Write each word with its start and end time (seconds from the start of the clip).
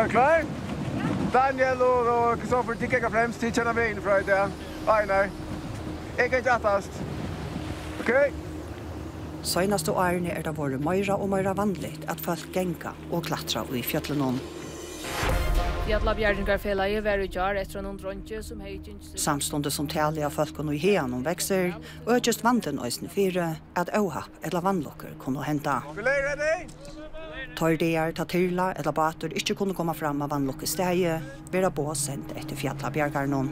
Er 0.00 0.04
du 0.04 0.10
klar? 0.10 0.44
Daniel 1.32 1.82
og 1.84 2.38
Kristoffer, 2.40 2.76
de 2.80 2.86
kikker 2.88 3.10
fremst, 3.12 3.42
de 3.44 3.50
kjenner 3.52 3.74
vi 3.76 3.82
inn 3.90 3.98
fra 4.00 4.14
i 4.22 4.24
det. 4.24 4.38
Einar. 4.88 5.26
Jeg 6.16 6.30
kan 6.30 6.40
ikke 6.40 6.54
attast. 6.54 6.94
Ok? 8.00 8.08
Søgnaste 9.44 9.92
årene 9.92 10.32
er 10.32 10.46
det 10.46 10.54
våre 10.56 10.78
meira 10.80 11.18
og 11.20 11.28
meira 11.34 11.52
vanligt 11.52 12.06
at 12.08 12.22
folk 12.24 12.48
genga 12.54 12.94
og 13.10 13.26
klatra 13.28 13.66
i 13.76 13.82
fjallenon. 13.84 14.40
Fjalla 15.84 16.16
bjerringarfelaje 16.16 17.04
var 17.04 17.20
i 17.20 17.28
jar 17.28 17.60
etter 17.60 17.84
noen 17.84 18.00
dronje 18.00 18.40
som 18.46 18.64
heitjens... 18.64 19.12
Samstundet 19.20 19.76
som 19.76 19.90
tali 19.90 20.24
av 20.24 20.32
folk 20.32 20.64
og 20.64 20.72
hean 20.80 21.12
om 21.12 21.28
vekser, 21.28 21.76
og 22.06 22.14
er 22.16 22.24
just 22.24 22.46
vanten 22.46 22.80
øysen 22.80 23.12
fire 23.12 23.52
at 23.76 23.92
åhapp 24.00 24.48
eller 24.48 24.64
vannlokker 24.64 25.12
kunne 25.20 25.44
henta. 25.44 25.82
Vi 25.92 26.08
leir 26.08 26.24
ready? 26.30 26.99
Tar 27.60 27.76
der, 27.76 28.12
ta 28.16 28.24
tyrla 28.24 28.70
eller 28.72 28.92
bater 28.96 29.34
ikkje 29.36 29.52
kunne 29.58 29.74
komme 29.76 29.92
fram 29.92 30.22
av 30.24 30.30
vannlukkesteie, 30.32 31.18
vera 31.52 31.94
sendt 31.94 32.32
etter 32.32 32.56
fjallabjergarnon. 32.56 33.50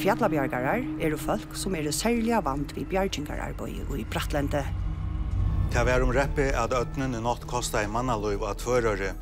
Fjallabjergarar 0.00 0.80
er 0.98 1.16
folk 1.20 1.52
som 1.52 1.74
er 1.76 1.90
særlig 1.92 2.32
vant 2.42 2.72
vid 2.72 2.88
bjergingararbeid 2.88 3.90
og 3.90 3.98
i 4.00 4.06
Bratlende. 4.08 4.64
Det 5.68 5.84
var 5.84 6.00
om 6.00 6.14
reppe 6.16 6.48
at 6.56 6.72
øtnen 6.72 7.14
i 7.14 7.20
natt 7.20 7.44
kostet 7.44 7.84
i 7.84 7.92
mannaløyv 7.92 8.48
at 8.48 8.64
førere. 8.64 9.12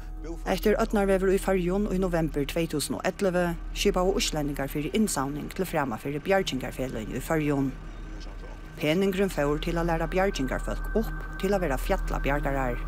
Etter 0.47 0.79
øtnarvever 0.79 1.35
i 1.35 1.43
farjon 1.43 1.91
i 1.91 1.99
november 1.99 2.47
2011 2.47 3.57
skipa 3.75 4.07
og 4.07 4.23
uslendingar 4.23 4.71
fyrir 4.71 4.95
innsavning 4.95 5.51
til 5.51 5.67
frema 5.67 5.99
fyrir 5.99 6.23
bjergingarfelløyne 6.23 7.19
i 7.19 7.21
farjon. 7.21 7.73
Peningren 8.79 9.31
får 9.31 9.59
til 9.67 9.83
å 9.83 9.91
lære 9.91 10.07
bjergingarfolk 10.07 10.95
opp 11.03 11.33
til 11.43 11.51
å 11.51 11.59
være 11.59 11.83
fjattla 11.83 12.23
bjergarar. 12.23 12.79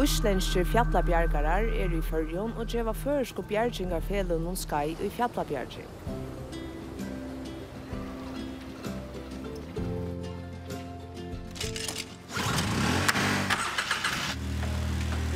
Uslenske 0.00 0.64
fjallabjargarar 0.64 1.68
er 1.76 1.92
i 1.92 2.00
fyrjon 2.00 2.54
og 2.56 2.68
djeva 2.72 2.94
føresko 2.96 3.42
bjargingarfelun 3.44 4.46
og 4.48 4.56
skai 4.56 4.96
i 4.96 5.10
fjallabjarging. 5.12 5.88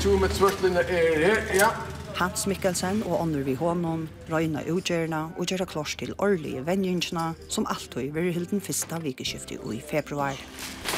Tu 0.01 0.17
med 0.17 0.33
svørtlinne 0.39 0.81
er 0.81 1.21
her, 1.27 1.45
ja. 1.55 1.71
Hans 2.17 2.47
Mikkelsen 2.49 3.03
og 3.05 3.19
andre 3.21 3.43
vi 3.45 3.55
honom, 3.55 4.07
Røyna 4.33 4.63
Ugerna 4.73 5.19
og 5.37 5.51
gjøre 5.51 5.67
klars 5.69 5.93
til 6.01 6.15
årlige 6.17 6.63
venjingene 6.65 7.35
som 7.53 7.67
alltid 7.69 8.15
vil 8.15 8.31
hilde 8.33 8.49
den 8.55 8.63
første 8.65 9.01
vikeskiftet 9.03 9.61
i 9.75 9.83
februar. 9.91 10.39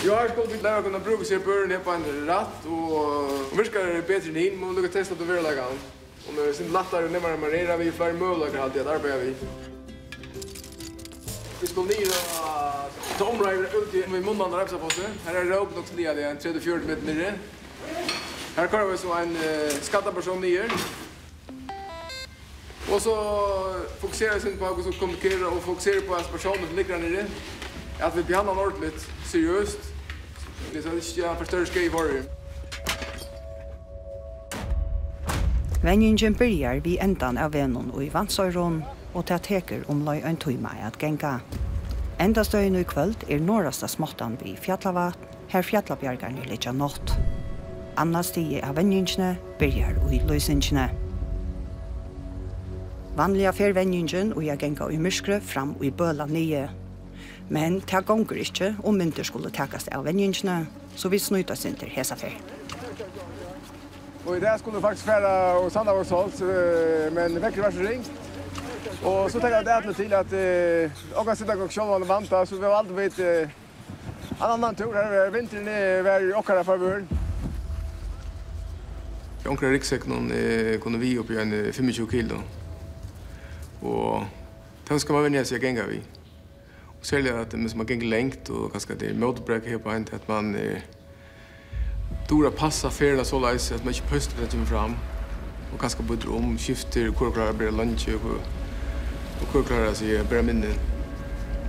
Jo, 0.06 0.14
her 0.14 0.30
skal 0.30 0.46
vi 0.52 0.60
lære 0.62 0.78
å 0.78 0.84
kunne 0.86 1.00
bruke 1.02 1.26
seg 1.26 1.42
børn 1.42 1.74
her 1.74 1.82
på 1.82 1.96
en 1.96 2.06
ratt, 2.28 2.68
og 2.70 3.50
virker 3.58 3.98
bedre 4.06 4.30
enn 4.30 4.38
inn, 4.44 4.60
må 4.60 4.70
du 4.76 4.84
testa 4.86 5.16
til 5.16 5.16
at 5.16 5.24
du 5.24 5.32
vil 5.32 5.42
lage 5.42 5.64
han. 5.66 5.80
Og 6.28 6.36
med 6.36 6.52
sin 6.54 6.70
latter 6.76 7.08
og 7.08 7.10
nemmere 7.10 7.40
marera 7.42 7.78
vi 7.82 7.90
flere 7.98 8.14
møvlager 8.20 8.62
alltid 8.62 8.84
at 8.84 8.92
arbeider 8.92 9.24
vi. 9.24 9.34
Vi 11.58 11.72
skal 11.72 11.90
ned 11.90 12.14
og 12.14 13.02
tomra 13.18 13.56
ut 13.58 13.98
i 13.98 14.04
munnen 14.06 14.46
av 14.46 14.54
Rapsafossen. 14.60 15.18
Her 15.26 15.40
er 15.42 15.50
råk 15.50 15.74
nok 15.74 15.90
til 15.90 15.98
det, 16.06 16.30
en 16.30 16.38
34 16.46 16.78
meter 16.86 17.10
nere. 17.10 17.34
Her 18.54 18.70
kommer 18.70 18.92
vi 18.92 19.02
så 19.02 19.18
en 19.18 19.34
uh, 19.34 19.76
skatteperson 19.82 20.40
nye. 20.46 20.70
Och 22.92 23.02
så 23.02 23.14
fokuserar 24.00 24.38
vi 24.38 24.56
på 24.56 24.66
att 24.66 24.86
vi 24.86 24.92
kommunicera 24.92 25.48
och 25.48 25.62
fokuserar 25.62 26.00
på 26.00 26.14
att 26.14 26.32
personen 26.32 26.66
som 26.66 26.76
ligger 26.76 26.98
där 26.98 27.10
nere. 27.10 27.26
Att 28.00 28.16
vi 28.16 28.22
behandlar 28.22 28.54
honom 28.54 28.72
ordentligt, 28.72 29.06
seriöst. 29.32 29.78
Det 30.72 30.78
är 30.78 30.94
inte 30.94 31.20
jag 31.20 31.38
förstör 31.38 31.64
skrej 31.64 31.86
i 31.86 31.88
det. 31.88 32.38
Venjingen 35.82 36.32
byrjar 36.32 36.74
vi 36.74 36.98
endan 36.98 37.38
av 37.38 37.52
vennen 37.52 37.92
og 37.94 38.02
i 38.02 38.08
vannsøyron, 38.10 38.82
og 39.14 39.26
til 39.26 39.38
teker 39.38 39.84
om 39.88 40.02
løy 40.04 40.24
en 40.26 40.36
tøyma 40.36 40.74
at 40.82 40.98
genga. 40.98 41.38
Enda 42.20 42.42
støyen 42.42 42.76
i 42.76 42.82
kvöld 42.82 43.30
er 43.30 43.38
norrasta 43.38 43.86
småttan 43.86 44.38
vi 44.42 44.56
fjallavat, 44.56 45.18
her 45.48 45.62
fjallabjergarne 45.62 46.48
litja 46.50 46.72
nått. 46.72 47.14
Anna 47.96 48.22
stige 48.22 48.64
av 48.66 48.76
venjingene 48.76 49.36
byrjar 49.58 50.02
og 50.02 50.14
i 50.14 50.20
løysingene. 50.26 51.07
Vanliga 53.18 53.50
fervenjingen 53.50 54.28
og 54.36 54.44
jeg 54.46 54.60
genga 54.62 54.86
i 54.94 54.96
myskre 55.02 55.40
fram 55.42 55.72
og 55.74 55.80
i 55.82 55.90
bøla 55.90 56.28
nye. 56.30 56.68
Men 57.50 57.80
det 57.80 58.04
gonger 58.06 58.38
ikkje 58.38 58.68
om 58.86 58.94
mynter 58.94 59.26
skulle 59.26 59.50
takast 59.50 59.88
av 59.90 60.04
venjingene, 60.06 60.68
så 60.94 61.10
vi 61.10 61.18
snuta 61.18 61.56
sin 61.58 61.74
til 61.74 61.90
hesa 61.90 62.14
fer. 62.14 62.36
Og 64.22 64.36
i 64.36 64.40
dag 64.40 64.60
skulle 64.60 64.76
vi 64.76 64.82
faktisk 64.84 65.08
færa 65.08 65.32
og 65.58 65.66
sanda 65.72 65.96
vår 65.96 66.06
solgt, 66.06 66.42
men 67.16 67.40
vekker 67.42 67.64
var 67.64 67.74
så 67.74 67.88
ringt. 67.88 68.12
Og 69.02 69.30
så 69.32 69.40
tenkte 69.40 69.56
jeg 69.56 69.66
det 69.66 69.74
alle 69.74 69.94
til 69.94 70.14
at 70.14 70.36
eh, 70.38 71.02
åka 71.18 71.34
sitta 71.34 71.58
gong 71.58 71.74
sjål 71.74 71.96
og 71.96 72.06
vanta, 72.08 72.44
så 72.46 72.54
vi 72.54 72.68
har 72.68 72.76
aldri 72.78 73.00
vidt 73.00 73.18
eh, 73.18 73.50
en 74.38 74.46
annan 74.52 74.78
tur 74.78 74.94
her. 74.94 75.30
Vinteren 75.34 76.04
var 76.04 76.28
åkara 76.38 76.62
favøren. 76.62 77.10
Onkra 79.48 79.74
riksek 79.74 80.06
eh, 80.06 80.78
kunde 80.78 81.02
vi 81.02 81.16
oppi 81.18 81.42
en 81.42 81.72
25 81.72 82.10
kilo. 82.10 82.42
Og 83.82 84.26
då 84.88 84.98
skal 84.98 85.12
man 85.12 85.22
vänja 85.22 85.44
sig 85.44 85.56
att 85.56 85.62
gänga 85.62 85.86
vid. 85.86 86.02
Och 86.98 87.06
särskilt 87.06 87.36
att 87.36 87.50
det 87.50 87.74
man 87.76 87.86
gänger 87.86 88.06
längt 88.06 88.48
och 88.48 88.72
kanske 88.72 88.94
det 88.94 89.06
är 89.06 89.14
motorbräck 89.14 89.66
här 89.66 89.78
på 89.78 89.90
hent 89.90 90.14
att 90.14 90.28
man 90.28 90.54
eh, 90.54 90.78
dora 92.28 92.50
passa 92.50 92.90
färda 92.90 93.24
så 93.24 93.40
läs 93.40 93.72
att 93.72 93.84
man 93.84 93.94
inte 93.94 94.08
pustar 94.08 94.42
det 94.42 94.66
fram. 94.66 94.94
Och 95.74 95.80
kanske 95.80 96.02
byter 96.02 96.36
om, 96.36 96.58
skifter, 96.58 97.10
korklarar 97.10 97.52
blir 97.52 97.70
lunch 97.70 98.08
och, 98.08 98.30
och 99.42 99.52
korklarar 99.52 99.92
sig 99.92 100.24
blir 100.24 100.42
minnen. 100.42 100.74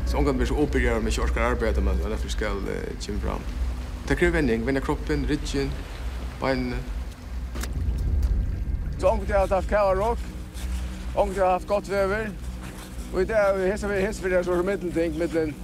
Så 0.08 0.18
omgående 0.18 0.38
blir 0.38 0.48
så 0.48 0.56
opererad 0.56 1.04
med 1.04 1.14
kjorskar 1.14 1.42
arbete 1.42 1.82
men 1.82 1.98
därför 2.10 2.30
ska 2.30 2.46
det 2.46 3.06
komma 3.06 3.20
fram. 3.20 3.42
Det 4.08 4.16
kräver 4.16 4.34
vändning, 4.34 4.66
vända 4.66 4.82
kroppen, 4.82 5.26
ryggen, 5.28 5.70
benen. 6.42 6.76
Så 9.00 9.08
omgående 9.08 9.34
jag 9.34 9.40
har 9.40 9.48
haft 9.48 9.70
kava 9.70 9.96
rock. 9.96 10.20
Onkur 11.16 11.44
har 11.44 11.52
haft 11.52 11.68
gott 11.68 11.90
vever. 11.90 12.30
Og 13.14 13.22
i 13.22 13.26
dag 13.26 13.36
har 13.36 13.54
vi 13.58 13.72
hessa 13.72 13.88
vi 13.88 14.02
hessa 14.02 14.24
fyrir 14.24 14.44
så 14.44 14.62
middelting, 14.62 15.18
middelen. 15.18 15.56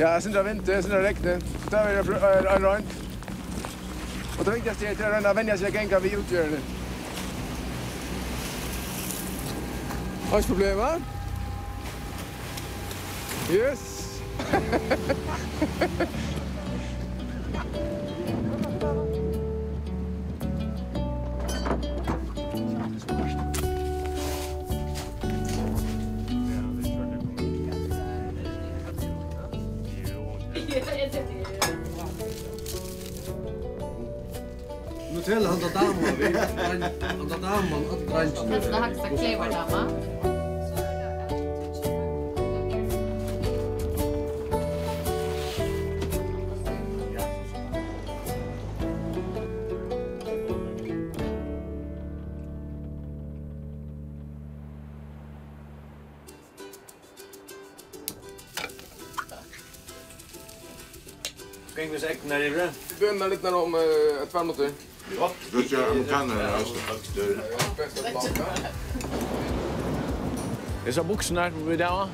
Ja, 0.00 0.20
sindra 0.20 0.42
vinter, 0.42 0.80
sindra 0.82 0.98
regne. 0.98 1.40
Det 1.70 1.78
er 1.78 2.56
en 2.56 2.66
rønt. 2.66 2.94
Og 4.38 4.44
det 4.44 4.54
viktigaste 4.54 4.86
er 4.86 4.94
til 4.94 5.06
å 5.06 5.12
rønne 5.14 5.36
vennja 5.36 5.56
seg 5.56 5.72
genga 5.72 5.98
vi 6.02 6.16
utgjørende. 6.18 6.60
Har 10.30 10.38
ikke 10.38 10.48
problemer? 10.48 11.00
Yes! 13.50 13.90
Og 37.24 37.30
det 37.30 37.36
er 37.36 37.70
man, 37.70 37.84
at 37.92 38.00
Kanskje 38.08 38.48
Det 38.48 38.74
er 38.74 38.80
haksa 38.80 39.08
klever 39.08 39.44
dama. 39.50 39.90
Gäng 61.76 61.92
vi 61.92 62.00
säkert 62.00 62.24
när 62.28 62.38
det 62.38 62.46
är 62.46 62.50
bra. 62.50 62.68
Vi 63.00 63.18
börjar 63.18 63.28
lite 63.28 63.50
när 63.50 63.54
om 63.54 63.74
ett 63.74 64.32
par 64.32 64.44
minuter. 64.44 64.93
Du 65.52 65.68
kör 65.68 65.90
amerikaner 65.90 66.44
alltså. 66.44 66.74
Det 70.84 70.90
är 70.90 70.92
så 70.92 71.04
boxnar 71.04 71.52
vi 71.66 71.76
där. 71.76 72.08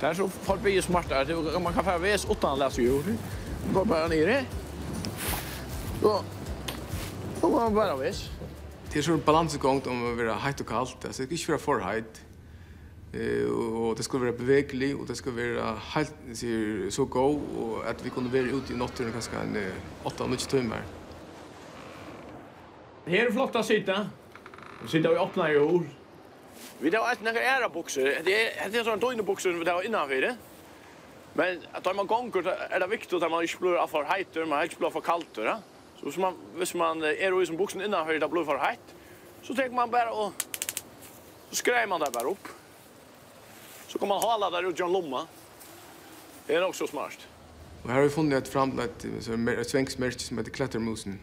Det 0.00 0.06
är 0.06 0.14
så 0.14 0.28
folk 0.28 0.62
blir 0.62 0.82
smarta. 0.82 1.24
Man 1.60 1.72
kan 1.72 1.84
få 1.84 1.98
väs 1.98 2.24
åt 2.28 2.44
alla 2.44 2.70
ju. 2.70 3.02
Går 3.74 3.84
bara 3.84 4.08
ner 4.08 4.26
det. 4.26 4.44
Då. 6.02 6.24
Då 7.40 7.48
var 7.48 7.60
man 7.60 7.74
bara 7.74 7.96
väs. 7.96 8.30
Det 8.92 8.98
är 8.98 9.02
så 9.02 9.12
en 9.12 9.22
balansgång 9.24 9.82
om 9.86 10.12
att 10.12 10.18
vara 10.18 10.34
hett 10.34 10.60
och 10.60 10.68
kallt. 10.68 11.04
Alltså 11.04 11.22
det 11.22 11.28
är 11.28 11.32
inte 11.32 11.50
vara 11.50 11.58
för 11.58 11.80
hett. 11.80 12.22
Eh 13.12 13.50
och 13.50 13.96
det 13.96 14.02
ska 14.02 14.18
vara 14.18 14.32
bevegligt 14.32 15.00
och 15.00 15.06
det 15.06 15.14
ska 15.14 15.30
vara 15.30 15.74
helt 15.80 16.14
så 16.90 17.04
god 17.04 17.40
och 17.58 17.90
att 17.90 18.06
vi 18.06 18.10
kunde 18.10 18.30
vara 18.30 18.50
ute 18.50 18.72
i 18.72 18.76
natten 18.76 19.12
kanske 19.12 19.36
en 19.36 19.72
8-9 20.04 20.50
timmar. 20.50 20.84
Her 23.06 23.26
er 23.26 23.34
flott 23.34 23.56
å 23.58 23.64
sitte. 23.66 23.96
Vi 24.84 24.92
sitter 24.92 25.16
og 25.16 25.28
åpner 25.28 25.50
i 25.50 25.58
ord. 25.58 25.88
Vi 26.78 26.90
tar 26.90 27.08
et 27.10 27.22
noen 27.26 27.38
ære 27.38 27.68
bukser. 27.74 28.20
Det 28.22 28.34
er 28.34 28.68
er 28.68 28.86
sånn 28.86 29.02
døgne 29.02 29.24
bukser 29.26 29.54
vi 29.58 29.66
tar 29.66 29.82
innanfor 29.82 30.22
det. 30.22 30.36
Men 31.34 31.64
at 31.74 31.88
man 31.96 32.06
gonger 32.06 32.46
er 32.46 32.78
det 32.78 32.90
viktig 32.92 33.18
at 33.18 33.30
man 33.30 33.42
ikke 33.42 33.62
blir 33.64 33.86
for 33.90 34.06
heitur, 34.06 34.46
man 34.46 34.68
ikke 34.68 34.78
blir 34.78 34.92
for 34.94 35.02
kaldt. 35.02 35.40
Ja? 35.42 35.58
Så 35.98 36.06
hvis 36.06 36.18
man, 36.18 36.38
hvis 36.58 36.74
man 36.78 37.02
er 37.02 37.34
i 37.34 37.46
som 37.46 37.58
buksen 37.58 37.82
innanfor 37.82 38.20
det 38.20 38.30
blir 38.30 38.46
for 38.46 38.62
heit, 38.62 38.94
så 39.42 39.54
tenker 39.54 39.74
man 39.74 39.90
bare 39.90 40.14
å... 40.14 40.30
Så 41.50 41.58
skreier 41.60 41.88
man 41.90 42.00
det 42.00 42.12
bare 42.14 42.30
opp. 42.30 42.48
Så 43.88 43.98
kan 43.98 44.08
man 44.08 44.22
hala 44.22 44.48
der 44.54 44.70
ut 44.70 44.78
i 44.78 44.84
en 44.86 44.92
lomma. 44.92 45.26
Det 46.46 46.54
er 46.54 46.62
også 46.62 46.86
smart. 46.86 47.18
Og 47.82 47.90
her 47.90 47.98
har 47.98 48.06
vi 48.06 48.14
funnet 48.14 48.44
et 48.44 48.52
framlagt 48.52 49.04
et 49.04 49.68
svensk 49.68 49.98
merke 49.98 50.22
som 50.22 50.38
heter 50.38 50.54
Klettermusen 50.54 51.18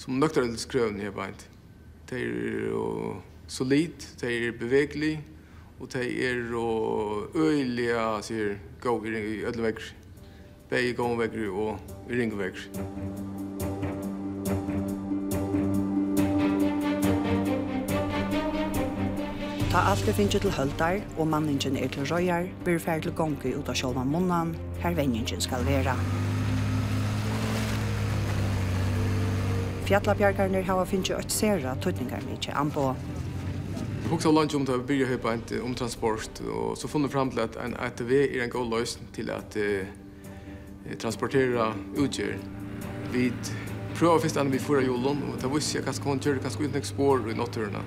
som 0.00 0.20
nökterhetskrövning 0.20 1.02
helt 1.02 1.18
enkelt. 1.18 1.48
Det 2.08 2.16
är 2.16 3.16
solid, 3.46 3.92
det 4.20 4.26
är 4.26 4.52
beveglig 4.52 5.20
och 5.78 5.88
det 5.92 6.26
är 6.26 6.54
öjliga 7.34 8.22
sier, 8.22 8.58
gå 8.80 9.06
i 9.06 9.44
ödlevägg. 9.44 9.76
Bäge 10.68 10.92
gångvägg 10.92 11.50
och 11.52 11.78
ringvägg. 12.08 12.54
Ta 19.70 19.78
alt 19.78 20.08
er 20.08 20.12
finnje 20.12 20.40
til 20.40 20.50
høldar, 20.50 21.00
og 21.18 21.28
manningen 21.28 21.76
er 21.76 21.88
til 21.88 22.08
røyar, 22.08 22.48
blir 22.64 22.78
ferd 22.78 23.02
til 23.02 23.12
gongi 23.12 23.54
ut 23.54 23.68
av 23.68 23.74
sjolva 23.74 24.04
munnan, 24.04 24.56
her 24.82 24.94
venningen 24.94 25.40
skal 25.40 25.62
vera. 25.68 25.94
Fjallabjergarnir 29.90 30.62
hava 30.68 30.84
finnst 30.86 31.08
jo 31.10 31.16
sera 31.26 31.72
tøtningar 31.82 32.22
mykje 32.22 32.52
anbo. 32.54 32.92
Jeg 33.74 34.10
husker 34.12 34.30
langt 34.30 34.54
om 34.54 34.62
det 34.62 34.76
var 34.76 34.84
byrja 34.86 35.08
høypa 35.08 35.32
om 35.64 35.72
transport, 35.74 36.38
og 36.46 36.76
så 36.78 36.86
funnet 36.86 37.10
fram 37.10 37.32
til 37.34 37.42
at 37.42 37.58
en 37.58 37.74
ATV 37.74 38.12
er 38.20 38.44
en 38.44 38.52
god 38.52 38.70
løsning 38.70 39.08
til 39.16 39.32
at 39.34 39.56
eh, 39.58 39.90
transportera 40.94 41.72
utgjør. 41.98 42.38
Vi 43.10 43.32
prøver 43.96 44.22
først 44.22 44.38
an 44.38 44.52
vi 44.52 44.62
fyra 44.62 44.84
julen, 44.86 45.24
og 45.32 45.42
det 45.42 45.50
visste 45.56 45.78
jeg 45.80 45.84
kanskje 45.88 46.06
kan 46.06 46.22
gjøre 46.22 46.46
kanskje 46.46 46.70
uten 46.70 46.86
spår 46.92 47.26
i 47.32 47.36
natturene. 47.42 47.82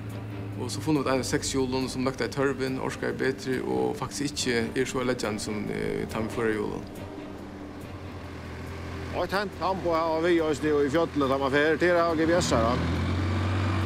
Og 0.60 0.70
så 0.70 0.84
funnet 0.84 1.08
vi 1.08 1.14
en 1.14 1.24
av 1.24 1.30
seks 1.30 1.54
julen 1.54 1.88
som 1.88 2.04
nøkta 2.04 2.28
i 2.28 2.36
tørven, 2.36 2.82
orska 2.84 3.14
i 3.14 3.16
bedre, 3.16 3.62
og 3.64 3.96
faktisk 3.96 4.44
ikke 4.44 4.68
er 4.76 4.92
så 4.92 5.08
legend 5.08 5.40
som 5.40 5.64
eh, 5.72 6.04
tar 6.04 6.20
vi 6.20 6.28
med 6.28 6.36
fyra 6.36 6.52
julen. 6.52 7.03
Og 9.14 9.24
et 9.24 9.34
hent 9.36 9.60
han 9.60 9.78
på 9.84 9.92
her 9.94 10.10
og 10.16 10.24
vi 10.24 10.40
oss 10.42 10.62
ned 10.62 10.86
i 10.86 10.90
fjøtlet 10.90 11.30
da 11.30 11.38
man 11.38 11.52
fer 11.54 11.78
til 11.78 11.94
her 11.94 12.10
og 12.10 12.18
GBS-er. 12.18 12.80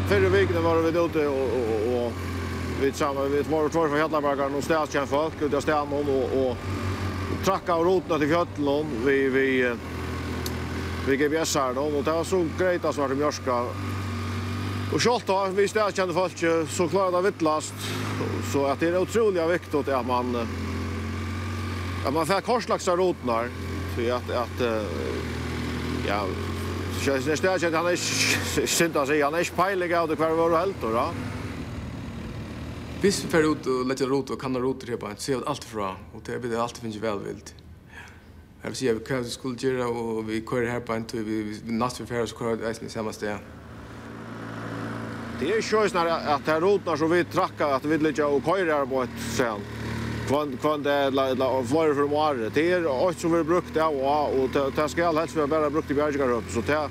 Fyrre 0.09 0.31
vikene 0.33 0.63
var 0.65 0.81
vi 0.87 0.93
ute 0.97 1.27
og, 1.29 1.53
og, 1.59 1.87
og, 1.99 2.25
vi 2.81 2.93
sammen, 2.93 3.33
vi 3.33 3.43
var 3.51 3.69
tvær 3.69 3.89
för 3.89 3.97
Hjallabergar 3.99 4.55
og 4.55 4.63
stedskjent 4.63 5.11
folk 5.11 5.41
ut 5.43 5.55
av 5.55 5.65
stämman 5.65 6.11
og, 6.15 6.35
og 6.39 7.41
trakka 7.45 7.75
av 7.75 7.83
rotene 7.85 8.21
til 8.23 8.31
fjällen 8.31 8.93
vi 9.05 9.17
vi 9.35 9.47
vi 11.09 11.17
gav 11.17 11.35
jag 11.35 11.47
så 11.47 11.73
då 11.75 11.91
det 11.91 12.11
var 12.11 12.25
så 12.25 12.47
grejt 12.59 12.85
att 12.85 12.95
svart 12.95 13.17
Mjørska. 13.17 13.65
Og 14.93 15.01
skolt 15.01 15.27
då 15.27 15.47
vi 15.55 15.69
städskan 15.69 16.15
folk 16.15 16.39
så 16.69 16.89
klarade 16.89 17.23
vittlast 17.23 17.75
så 18.53 18.67
att 18.67 18.81
det 18.81 18.89
är 18.89 18.99
otroligt 18.99 19.51
viktigt 19.51 19.89
att 19.89 20.07
man 20.07 20.47
att 22.07 22.15
man 22.15 22.27
får 22.27 22.41
korslaxar 22.41 22.97
rotnar 22.97 23.49
för 23.99 24.11
att 24.11 24.31
att 24.31 24.61
ja 26.07 26.27
så 27.01 27.11
är 27.11 27.19
det 27.19 27.27
nästan 27.27 27.75
han 27.75 27.87
är 27.87 27.97
synd 28.67 28.97
att 28.97 29.09
säga 29.09 29.25
han 29.25 29.35
är 29.35 29.57
pejlig 29.57 29.95
av 29.95 30.09
det 30.09 30.17
kvar 30.17 30.31
var 30.31 30.59
helt 30.59 30.81
då. 30.81 31.11
Visst 33.01 33.23
för 33.23 33.53
ut 33.53 33.67
och 33.67 33.87
lägga 33.87 34.07
rot 34.07 34.31
och 34.31 34.41
kan 34.41 34.57
rot 34.57 34.87
det 34.87 34.97
bara 34.97 35.17
så 35.17 35.45
allt 35.47 35.65
fra 35.65 35.97
och 36.15 36.23
det 36.25 36.39
blir 36.39 36.63
allt 36.63 36.79
finns 36.79 36.97
väl 36.97 37.19
vilt. 37.19 37.55
Jag 38.63 38.69
vill 38.69 38.77
säga 38.77 38.93
vi 38.95 39.05
kan 39.05 39.25
skulle 39.25 39.57
göra 39.59 39.89
och 39.89 40.31
vi 40.31 40.45
kör 40.51 40.67
här 40.67 40.81
på 40.81 40.93
en 40.93 41.05
tur 41.05 41.25
vi 41.25 41.73
nästa 41.73 42.07
för 42.07 42.23
oss 42.23 42.35
kör 42.39 42.57
det 42.57 42.83
är 42.83 42.89
samma 42.89 43.13
ställe. 43.13 43.39
Det 45.41 45.53
är 45.53 45.57
ju 45.57 45.63
så 45.63 45.81
att 45.81 46.47
här 46.47 46.61
rotnar 46.61 46.97
så 46.97 47.07
vi 47.07 47.25
trackar 47.25 47.69
att 47.69 47.85
vi 47.85 47.99
lägga 47.99 48.27
och 48.27 48.45
köra 48.45 48.87
på 48.87 49.03
ett 49.03 49.21
sätt 49.37 49.78
kvant 50.29 50.61
kvant 50.61 50.85
det 50.85 51.11
la 51.11 51.33
la 51.35 51.51
var 51.61 51.95
för 51.95 52.09
mer 52.09 52.51
det 52.55 52.73
är 52.73 52.87
och 52.87 53.15
som 53.15 53.33
vi 53.33 53.45
brukt 53.45 53.75
det 53.75 53.83
och 53.83 54.43
och 54.43 54.51
det 54.77 54.89
ska 54.89 55.13
helst 55.13 55.37
vi 55.37 55.47
bara 55.47 55.71
brukt 55.71 55.91
i 55.91 55.95
bjärgar 55.95 56.43
så 56.51 56.61
det 56.61 56.91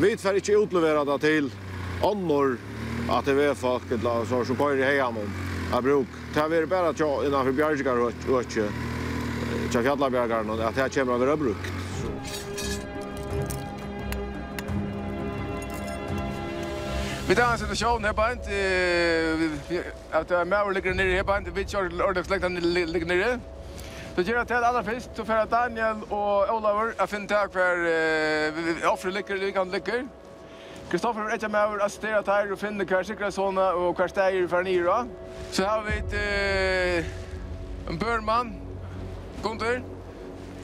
vi 0.00 0.16
får 0.16 0.34
inte 0.34 0.52
utlevera 0.52 1.04
det 1.04 1.18
till 1.18 1.50
annor 2.02 2.58
att 3.10 3.24
det 3.24 3.44
är 3.44 3.54
folk 3.54 3.82
la 4.02 4.24
så 4.24 4.44
så 4.44 4.54
kör 4.54 4.76
det 4.76 4.84
hem 4.84 5.16
om 5.16 5.30
jag 5.72 5.82
bruk 5.84 6.06
det 6.34 6.40
är 6.40 6.66
bara 6.66 6.88
att 6.88 7.00
jag 7.00 7.26
innan 7.26 7.44
för 7.44 7.52
bjärgar 7.52 7.98
och 8.00 8.12
och 8.34 8.44
jag 9.72 9.84
kallar 9.84 10.10
bjärgar 10.10 10.50
och 10.50 10.68
att 10.68 10.74
det 10.74 10.94
kommer 10.94 11.14
att 11.14 11.20
vara 11.20 11.36
brukt. 11.36 11.72
Vi 17.28 17.34
tar 17.34 17.52
en 17.52 17.58
situasjon 17.58 18.04
her 18.04 18.12
på 18.12 18.22
en 18.22 18.38
at 20.12 20.30
uh, 20.30 20.46
Mauer 20.46 20.72
ligger 20.72 20.94
nere 20.94 21.16
her, 21.16 21.22
bare 21.22 21.38
en 21.38 21.56
vits 21.56 21.74
og 21.74 21.90
ordningslekten 22.04 22.58
ligger 22.58 23.06
nere. 23.06 23.40
Så 24.16 24.22
gjør 24.22 24.38
jeg 24.38 24.46
til 24.46 24.54
aller 24.54 24.82
først, 24.82 25.10
så 25.14 25.24
får 25.24 25.44
Daniel 25.50 26.02
og 26.10 26.54
Olaver 26.56 26.92
jeg 27.00 27.08
finner 27.08 27.28
tak 27.28 27.52
for 27.52 27.84
uh, 27.86 28.92
offre 28.92 29.10
ligger, 29.10 29.52
kan 29.52 29.70
ligger. 29.70 30.02
Kristoffer 30.90 31.20
er 31.28 31.36
ikke 31.36 31.48
med 31.52 31.60
å 31.60 31.84
assistere 31.84 32.22
til 32.24 32.52
og 32.52 32.58
finne 32.58 32.84
hver 32.88 33.02
sikre 33.04 33.28
sånne 33.32 33.66
og 33.76 33.96
hver 33.96 34.08
steg 34.08 34.40
for 34.48 34.64
nye. 34.64 35.02
Så 35.52 35.66
har 35.68 35.84
vi 35.84 35.98
et 36.00 36.16
uh, 36.16 37.10
en 37.90 37.98
børnmann, 37.98 38.56
Gunther. 39.42 39.80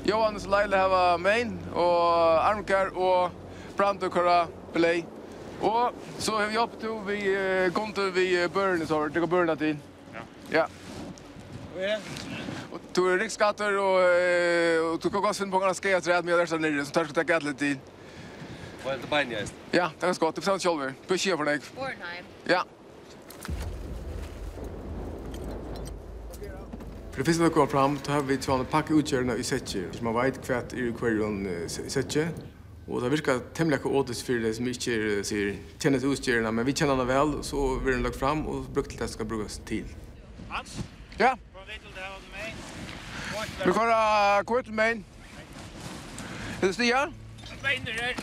Johannes 0.05 0.45
Leile 0.47 0.77
har 0.77 0.91
vært 0.93 1.21
mein, 1.25 1.55
og 1.73 2.41
Armkar 2.45 2.91
og 2.93 3.31
Brandukara 3.77 4.47
Belei. 4.75 5.05
Og 5.61 5.93
så 6.19 6.33
har 6.33 6.47
vi 6.47 6.53
hjälpt 6.53 6.81
til 6.81 6.91
vi 7.07 7.21
kom 7.75 7.93
til 7.93 8.11
vi 8.15 8.49
Burns 8.49 8.91
har 8.91 9.09
det 9.09 9.21
går 9.21 9.27
Burns 9.27 9.59
til. 9.59 9.79
Ja. 10.15 10.21
Ja. 10.53 10.65
Og 12.73 12.75
Och 12.75 12.81
du 12.97 13.13
är 13.13 13.19
riksskatter 13.19 13.79
och 13.79 14.93
och 14.93 15.01
du 15.03 15.11
kan 15.11 15.23
gå 15.23 15.33
sen 15.33 15.51
på 15.51 15.59
några 15.59 15.75
skäl 15.75 15.97
att 15.97 16.07
rädd 16.07 16.25
med 16.25 16.39
der 16.39 16.47
så 16.47 16.59
nere 16.59 16.85
så 16.85 16.93
tar 16.93 17.25
det 17.25 17.37
att 17.37 17.43
litt 17.43 17.59
tid. 17.59 17.79
Vad 18.85 18.99
det 19.01 19.11
bein 19.11 19.33
är. 19.33 19.47
Ja, 19.71 19.91
det 20.01 20.07
är 20.07 20.13
skott. 20.13 20.35
Det 20.35 20.45
känns 20.45 20.65
På 20.65 20.93
Beskär 21.09 21.37
for 21.37 21.45
deg. 21.45 21.61
Bornheim. 21.75 22.25
Ja. 22.45 22.65
For 27.11 27.19
det 27.19 27.25
finns 27.25 27.39
några 27.39 27.67
fram, 27.67 27.99
då 28.07 28.13
har 28.13 28.23
vi 28.23 28.37
två 28.37 28.65
pakke 28.65 28.95
utkörna 28.95 29.37
i 29.37 29.43
setje, 29.43 29.93
Så 29.93 30.05
man 30.05 30.15
vet 30.15 30.49
hva 30.49 30.57
er 30.57 30.89
i 30.89 30.93
kvarjon 30.93 31.69
sättet. 31.69 32.54
Og 32.89 33.01
det 33.01 33.11
virker 33.11 33.41
temmelig 33.55 33.79
ikke 33.79 33.89
kaotiskt 33.89 34.27
for 34.27 34.33
det 34.33 34.57
som 34.57 34.67
inte 34.69 35.25
sier 35.25 35.55
känner 35.81 35.99
til 35.99 36.09
utstyrene, 36.09 36.53
men 36.53 36.67
vi 36.67 36.73
kjenner 36.73 36.97
det 37.01 37.07
vel, 37.09 37.39
så 37.45 37.79
vil 37.85 37.95
den 37.95 38.03
lagt 38.03 38.19
fram 38.19 38.47
og 38.47 38.67
brukt 38.75 38.91
til 38.91 39.01
det 39.01 39.11
skal 39.11 39.27
brukes 39.27 39.61
til. 39.67 39.85
Hans? 40.51 40.81
Ja? 41.19 41.35
Vi 43.65 43.73
kan 43.73 44.45
gå 44.45 44.59
ut 44.59 44.69
med 44.69 44.93
en. 44.93 45.05
Är 46.63 46.67
det 46.67 46.75
Stia? 46.75 47.07
Beiner 47.63 47.93
her. 47.93 48.15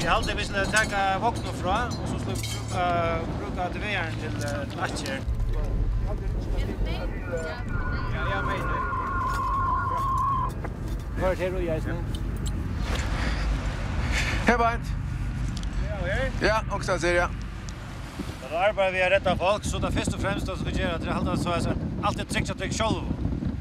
Vi 0.00 0.04
halde 0.06 0.36
vi 0.36 0.44
skulle 0.44 0.64
tacka 0.64 1.18
fra, 1.62 1.86
og 1.86 2.08
så 2.08 2.18
skulle 2.18 2.36
vi 2.36 2.46
bruka, 2.58 3.20
bruka 3.40 3.62
ATV-jern 3.62 4.12
till 4.20 4.76
Natcher. 4.76 5.18
Ja, 8.14 8.36
ja, 8.36 8.42
mener. 8.42 8.94
det 11.30 11.38
her 11.38 11.54
og 11.54 11.64
jeg, 11.64 11.82
sånn. 11.82 12.23
Hej 14.46 14.58
Bent! 14.58 14.82
Ja, 16.42 16.60
och 16.70 16.84
så 16.84 16.98
ser 16.98 17.14
jag. 17.14 17.28
Då 18.50 18.56
arbetar 18.56 18.90
vi 18.90 19.02
att 19.02 19.12
rätta 19.12 19.36
folk 19.36 19.64
så 19.64 19.78
det 19.78 19.92
först 19.92 20.14
och 20.14 20.20
främst 20.20 20.48
att 20.48 20.66
vi 20.66 20.82
gör 20.82 20.94
att 20.94 21.04
det 21.04 21.12
håller 21.12 21.36
så 21.36 21.50
här 21.50 21.60
är 22.20 22.24
tryckt 22.24 22.50
att 22.50 22.58
trycka 22.58 22.74
själv. 22.74 23.02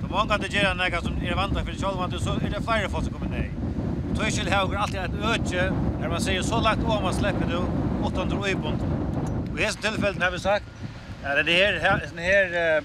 De 0.02 0.08
många 0.12 0.38
det 0.38 0.48
gör 0.48 0.76
några 0.76 1.02
som 1.02 1.14
är 1.22 1.36
vanta 1.36 1.66
för 1.66 1.72
själv 1.72 2.00
att 2.00 2.22
så 2.22 2.30
är 2.30 2.50
det 2.50 2.62
färre 2.62 2.90
folk 2.90 3.04
som 3.04 3.14
kommer 3.14 3.38
ner. 3.38 3.50
Då 4.16 4.22
är 4.22 4.32
själv 4.32 4.50
höger 4.52 4.78
alltid 4.78 5.00
ett 5.00 5.12
öke 5.24 5.74
när 6.02 6.10
man 6.10 6.22
säger 6.22 6.42
så 6.42 6.62
lagt 6.62 6.84
om 6.84 7.04
man 7.04 7.14
släpper 7.14 7.46
då 7.52 7.64
800 8.08 8.48
i 8.48 8.52
ibland. 8.52 8.82
Och 9.54 9.60
i 9.60 9.64
det 9.64 9.72
tillfället 9.72 10.24
har 10.24 10.32
vi 10.32 10.40
sagt 10.40 10.66
att 11.24 11.46
det 11.46 11.54
här 11.54 11.80
här 11.80 12.02
den 12.10 12.24
här 12.24 12.84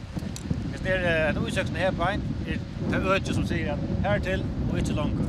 Det 0.85 0.91
är 0.91 1.29
en 1.29 1.39
osäkerhet 1.39 1.77
här 1.77 1.93
på 1.93 2.11
en, 2.11 2.21
det 2.91 2.97
öke 2.97 3.35
som 3.35 3.47
säger 3.47 3.73
att 3.73 3.81
här 4.03 4.21
till 4.21 4.45
och 4.73 4.79
inte 4.79 4.93
långt. 4.93 5.28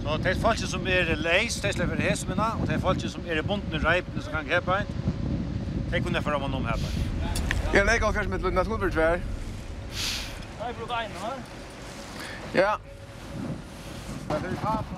Så 0.00 0.16
det 0.22 0.30
er 0.30 0.40
folk 0.40 0.58
som 0.58 0.86
er 0.88 1.14
leis, 1.20 1.60
det 1.60 1.74
slipper 1.74 2.00
hesmina, 2.00 2.54
og 2.60 2.66
det 2.66 2.74
er 2.74 2.80
folk 2.80 3.00
som 3.04 3.26
er 3.28 3.42
bunden 3.42 3.74
i 3.76 3.80
reipene 3.84 4.22
som 4.24 4.32
kan 4.32 4.48
kjepa 4.48 4.80
inn. 4.80 4.92
Det 5.92 6.02
kunne 6.02 6.16
jeg 6.16 6.24
fram 6.24 6.42
og 6.46 6.50
noen 6.50 6.68
hepa. 6.70 6.88
Jeg 7.74 7.86
leker 7.86 8.12
kanskje 8.12 8.30
med 8.30 8.46
Lundna 8.46 8.64
Skolbergsvær. 8.64 9.20
Det 9.20 10.68
er 10.68 10.72
blod 10.78 10.94
egnet 10.96 11.20
her. 11.24 11.38
Ja. 12.54 12.72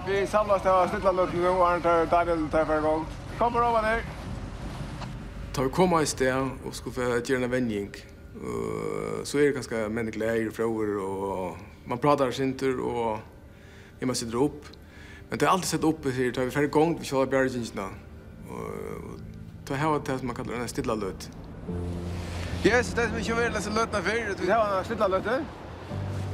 Vi 0.07 0.27
samlas 0.29 0.63
til 0.63 0.71
å 0.71 0.87
slutte 0.89 1.13
løkken 1.17 1.43
nå, 1.45 1.53
og 1.57 1.67
han 1.67 1.85
tar 1.85 2.07
Daniel 2.13 2.47
til 2.53 2.69
hver 2.69 2.85
gang. 2.85 3.07
Kom 3.39 3.53
på 3.53 3.61
råva 3.65 3.83
der. 3.85 4.05
Tar 5.53 5.69
vi 5.69 5.75
komma 5.77 6.03
i 6.03 6.09
sted 6.09 6.33
og 6.33 6.77
få 6.95 7.09
gjøre 7.21 7.43
en 7.45 7.51
vending. 7.53 7.91
Så 9.25 9.39
er 9.39 9.51
det 9.51 9.57
ganske 9.59 9.83
menneskelig 9.89 10.29
eier 10.29 10.55
fra 10.55 10.65
og 10.69 11.59
man 11.87 11.99
pratar 11.99 12.31
sinter, 12.31 12.79
og 12.79 13.21
jeg 14.01 14.09
må 14.09 14.15
sitte 14.15 14.39
opp. 14.39 14.71
Men 15.33 15.39
det 15.39 15.47
är 15.47 15.51
alltid 15.51 15.69
sett 15.69 15.85
upp 15.85 16.05
här, 16.05 16.13
sig, 16.13 16.31
det 16.31 16.45
vi 16.45 16.51
färre 16.51 16.67
gång 16.67 16.99
vi 16.99 17.05
kör 17.05 17.27
Bjärgingarna. 17.27 17.89
Och 18.51 19.21
det 19.65 19.75
här 19.75 19.89
var 19.89 20.03
det 20.07 20.19
som 20.19 20.27
man 20.27 20.37
kallar 20.37 20.53
den 20.53 20.61
här 20.61 20.67
stilla 20.67 20.95
löt. 20.95 21.31
Yes, 22.65 22.95
det 22.95 23.03
är 23.03 23.09
som 23.09 23.23
inte 23.23 23.37
vill 23.37 23.53
läsa 23.53 23.71
lötna 23.71 24.03
för. 24.03 24.47
Det 24.47 24.53
här 24.53 24.59
var 24.59 24.67
den 24.67 24.77
här 24.77 24.85
stilla 24.85 25.09
lötet. 25.09 25.41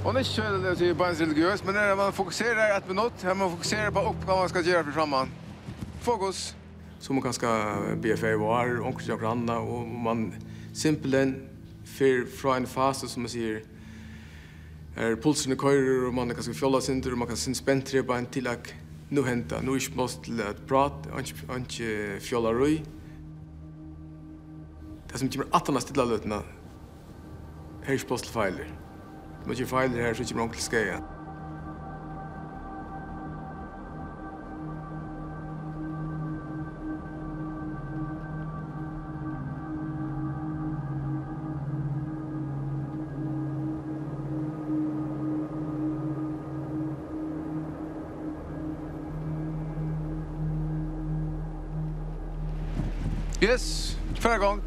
Och 0.04 0.14
det 0.14 0.20
är 0.20 0.56
inte 0.56 0.76
så 0.76 0.90
att 0.90 0.96
bara 0.96 1.12
religiöst, 1.12 1.64
men 1.64 1.74
när 1.74 1.96
man 1.96 2.12
fokuserar 2.12 2.78
ett 2.78 2.88
minut, 2.88 3.12
när 3.22 3.34
man 3.34 3.50
fokuserar 3.50 3.90
på 3.90 4.00
uppgången 4.00 4.38
man 4.38 4.48
ska 4.48 4.60
göra 4.60 4.84
för 4.84 4.92
framman. 4.92 5.28
Fokus. 6.00 6.54
Så 7.00 7.12
man 7.12 7.22
ganska 7.22 7.76
för 8.16 8.34
var, 8.34 8.80
omkring 8.80 9.22
och 9.22 9.30
andra, 9.30 9.58
och 9.58 9.88
man 9.88 10.34
simpelthen 10.74 11.48
för 11.84 12.26
från 12.36 12.56
en 12.56 12.66
fas 12.66 13.10
som 13.10 13.22
man 13.22 13.28
säger 13.28 13.62
är 14.96 15.16
pulsen 15.16 15.52
i 15.52 15.56
køyrer, 15.56 16.06
och 16.06 16.14
man 16.14 16.34
kan 16.34 16.54
fjolla 16.54 16.80
sinter, 16.80 17.12
och 17.12 17.18
man 17.18 17.28
kan 17.28 17.36
sin 17.36 17.54
spentre 17.54 18.02
på 18.02 18.12
en 18.12 18.26
att 18.26 18.74
nu 19.08 19.22
henta, 19.22 19.60
nu 19.60 19.76
ich 19.76 19.96
måste 19.96 20.24
till 20.24 20.40
att 20.40 20.66
prata, 20.66 21.08
anki 21.48 22.20
fjollarui. 22.20 22.82
Det 25.12 25.18
som 25.18 25.28
kommer 25.28 25.46
att 25.50 25.68
anna 25.68 25.80
stilla 25.80 26.04
lötna, 26.04 26.42
här 27.82 27.94
är 27.94 28.10
måste 28.10 28.26
till 28.26 28.34
feiler. 28.34 28.70
Det 29.46 29.60
är 29.60 29.64
feiler 29.64 30.02
här 30.02 30.14
så 30.14 30.24
kommer 30.24 30.42
onkel 30.42 30.60
skeja. 30.60 31.17
Yes, 53.48 53.96
förra 54.14 54.38
gången. 54.38 54.62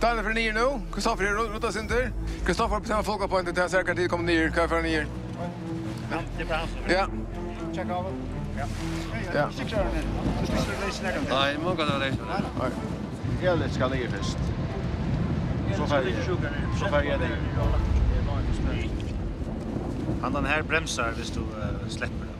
Daniel 0.00 0.24
för 0.24 0.32
nio 0.32 0.52
nu. 0.52 0.80
Kristoffer 0.92 1.24
är 1.24 1.30
rota 1.52 1.72
center. 1.72 2.12
Kristoffer 2.46 2.80
på 2.80 2.86
samma 2.86 3.02
folka 3.02 3.28
pointet 3.28 3.54
där 3.54 3.68
säkert 3.68 3.96
tid 3.96 4.10
kommer 4.10 4.24
nio. 4.24 4.50
Kan 4.50 4.68
för 4.68 4.82
nio. 4.82 5.06
Ja, 6.10 6.18
det 6.36 6.42
är 6.42 6.46
bra. 6.46 6.60
Ja. 6.88 7.06
Check 7.74 7.90
av. 7.90 8.12
Ja. 8.58 8.64
Ja. 9.34 9.48
Nej, 11.30 11.58
man 11.64 11.76
kan 11.76 11.86
det 11.86 11.98
där. 11.98 12.14
Nej. 12.58 13.48
Eller 13.50 13.68
ska 13.68 13.86
ligga 13.86 14.10
först. 14.10 14.38
Så 15.76 15.86
färg. 15.86 16.14
Så 16.80 16.86
färg 16.86 17.08
är 17.08 17.18
det. 17.18 17.28
Han 20.22 20.32
den 20.32 20.44
här 20.44 20.62
bremsar, 20.62 21.12
visst 21.18 21.34
du 21.34 21.40
släpper 21.88 22.31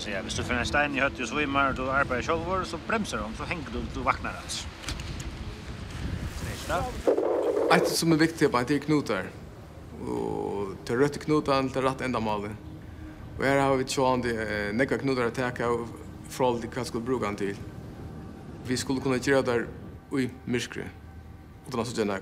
man 0.00 0.04
säga. 0.04 0.22
Hvis 0.22 0.34
du 0.34 0.42
får 0.42 0.54
en 0.54 0.66
stein 0.66 0.96
i 0.96 1.00
hötter 1.00 1.22
och 1.22 1.28
svimmar 1.28 1.68
och 1.68 1.74
du 1.74 1.90
arbetar 1.90 2.22
själv 2.22 2.64
så 2.64 2.78
bremsar 2.88 3.18
de, 3.18 3.34
så 3.36 3.44
hänger 3.44 3.66
du 3.72 3.80
du 3.94 4.00
vaknar 4.00 4.32
alltså. 4.42 4.68
Ett 7.74 7.88
som 7.88 8.12
är 8.12 8.16
viktigt 8.16 8.42
är 8.42 8.48
bara 8.48 8.62
det 8.62 8.74
är 8.74 8.78
knutar. 8.78 9.30
Och 10.00 10.84
till 10.84 10.96
rött 10.96 11.18
knutar 11.18 11.68
till 11.68 11.82
rätt 11.82 12.00
ändamål. 12.00 12.48
Och 13.38 13.44
här 13.44 13.58
har 13.58 13.76
vi 13.76 13.84
tjående 13.84 14.72
nekva 14.72 14.98
knutar 14.98 15.24
att 15.24 15.34
täcka 15.34 15.70
och 15.70 15.88
för 16.28 16.44
allt 16.44 16.74
det 16.74 16.84
skulle 16.84 17.04
bruka 17.04 17.26
han 17.26 17.36
till. 17.36 17.56
Vi 18.66 18.76
skulle 18.76 19.00
kunna 19.00 19.16
göra 19.16 19.42
där 19.42 19.66
i 20.18 20.30
myrskre. 20.44 20.84
Och 21.64 21.70
det 21.70 21.76
var 21.76 21.84
så 21.84 22.00
gärna. 22.00 22.18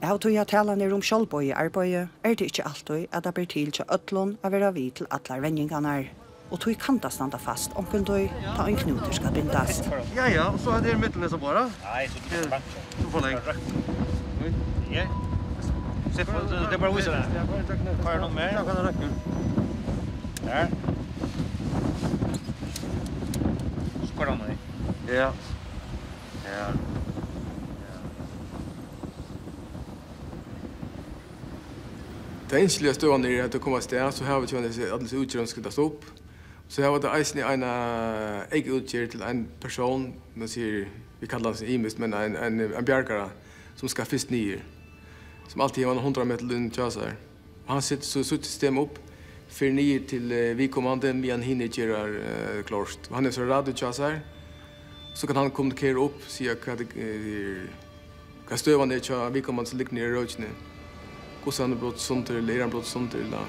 Jeg 0.00 0.08
har 0.08 0.18
tog 0.18 0.32
jeg 0.32 0.46
tala 0.46 0.74
ned 0.76 0.92
om 0.92 1.00
kjølbøy 1.02 1.46
i 1.48 1.54
arbeidet, 1.56 2.08
er 2.24 2.34
det 2.36 2.50
ikke 2.50 2.64
alltid 2.68 3.06
at 3.16 3.24
det 3.24 3.32
blir 3.34 3.46
til 3.48 3.70
til 3.72 3.84
Øtlån 3.94 4.34
å 4.44 4.50
være 4.52 4.72
vid 4.76 4.90
til 5.00 5.06
alle 5.10 5.38
vendingene. 5.42 5.94
Og 6.50 6.60
tog 6.60 6.76
kan 6.78 6.98
da 7.02 7.08
standa 7.10 7.38
fast, 7.42 7.72
om 7.74 7.86
kun 7.90 8.04
tog, 8.06 8.28
ta 8.56 8.66
en 8.68 8.76
knuter 8.76 9.12
skal 9.16 9.32
bindas. 9.34 9.80
Ja, 10.14 10.26
ja, 10.30 10.44
og 10.52 10.60
så 10.60 10.76
er 10.76 10.84
det 10.84 10.98
midtelen 11.00 11.30
som 11.32 11.40
bare. 11.40 11.64
Nei, 11.82 12.04
så 12.12 12.22
det 12.30 12.42
er 12.44 12.50
bare. 12.52 12.62
Du 13.00 13.08
får 13.10 13.24
lenge. 13.24 13.40
Ja. 14.92 15.06
Se, 16.12 16.22
det 16.22 16.72
er 16.72 16.78
bare 16.78 16.94
viser 16.94 17.16
det. 17.16 17.24
Har 17.26 17.48
du 17.64 18.12
det 18.12 18.20
noe 18.20 18.34
mer? 18.36 18.52
Ja, 18.52 18.62
kan 18.68 18.76
jeg 18.76 18.84
rekke. 18.86 19.08
Der. 20.46 20.66
Skår 24.12 24.30
han 24.30 24.38
med 24.44 25.14
Ja. 25.16 25.32
Ja. 26.46 26.68
fängsliga 32.56 32.94
ståan 32.94 33.24
i 33.24 33.40
att 33.40 33.60
komma 33.60 33.80
stä 33.80 34.12
så 34.12 34.24
har 34.24 34.40
vi 34.40 34.46
ju 34.46 34.94
att 34.94 35.10
det 35.10 35.16
utgör 35.16 35.46
ska 35.46 35.62
tas 35.62 35.78
upp. 35.78 36.04
Så 36.68 36.80
jag 36.82 36.90
var 36.90 37.00
det 37.00 37.08
eisen 37.08 37.42
en 37.42 37.62
ägg 38.50 38.66
utgör 38.66 39.06
till 39.06 39.22
en 39.22 39.46
person, 39.60 40.12
man 40.34 40.48
ser 40.48 40.88
vi 41.20 41.26
kallar 41.26 41.50
oss 41.50 41.62
imist 41.62 41.98
men 41.98 42.12
en 42.12 42.36
en 42.36 42.60
en 42.60 42.84
bjärkare 42.84 43.28
som 43.74 43.88
ska 43.88 44.04
fisk 44.04 44.30
ner. 44.30 44.64
Som 45.48 45.60
alltid 45.60 45.86
har 45.86 45.94
100 45.94 46.24
meter 46.24 46.44
lund 46.44 46.74
tjasar. 46.74 47.12
Han 47.66 47.82
sitter 47.82 48.04
så 48.04 48.24
sutt 48.24 48.44
system 48.44 48.78
upp 48.78 48.98
för 49.48 49.70
ner 49.70 49.98
till 49.98 50.54
vi 50.56 50.68
kommande 50.68 51.14
med 51.14 51.34
en 51.34 51.42
hinner 51.42 52.62
klart. 52.62 52.98
Han 53.10 53.26
är 53.26 53.30
så 53.30 53.44
rad 53.44 53.78
tjasar. 53.78 54.20
Så 55.14 55.26
kan 55.26 55.36
han 55.36 55.50
kommunicera 55.50 55.98
upp, 56.04 56.22
säga 56.26 56.54
vad 56.66 56.78
det 56.78 57.00
är. 57.00 57.70
Kan 58.48 58.58
stöva 58.58 58.84
ner 58.84 59.00
tjasar, 59.00 59.30
vi 59.30 59.42
kommer 59.42 59.64
så 59.64 59.76
ligga 59.76 59.90
ner 59.92 60.08
i 60.08 60.12
röjtningen. 60.12 60.54
Och 61.46 61.54
sen 61.54 61.72
har 61.72 61.78
blått 61.78 61.98
sånt 61.98 62.26
till, 62.26 62.36
eller 62.36 62.66
blått 62.66 62.86
sånt 62.86 63.10
till 63.10 63.30
där. 63.30 63.44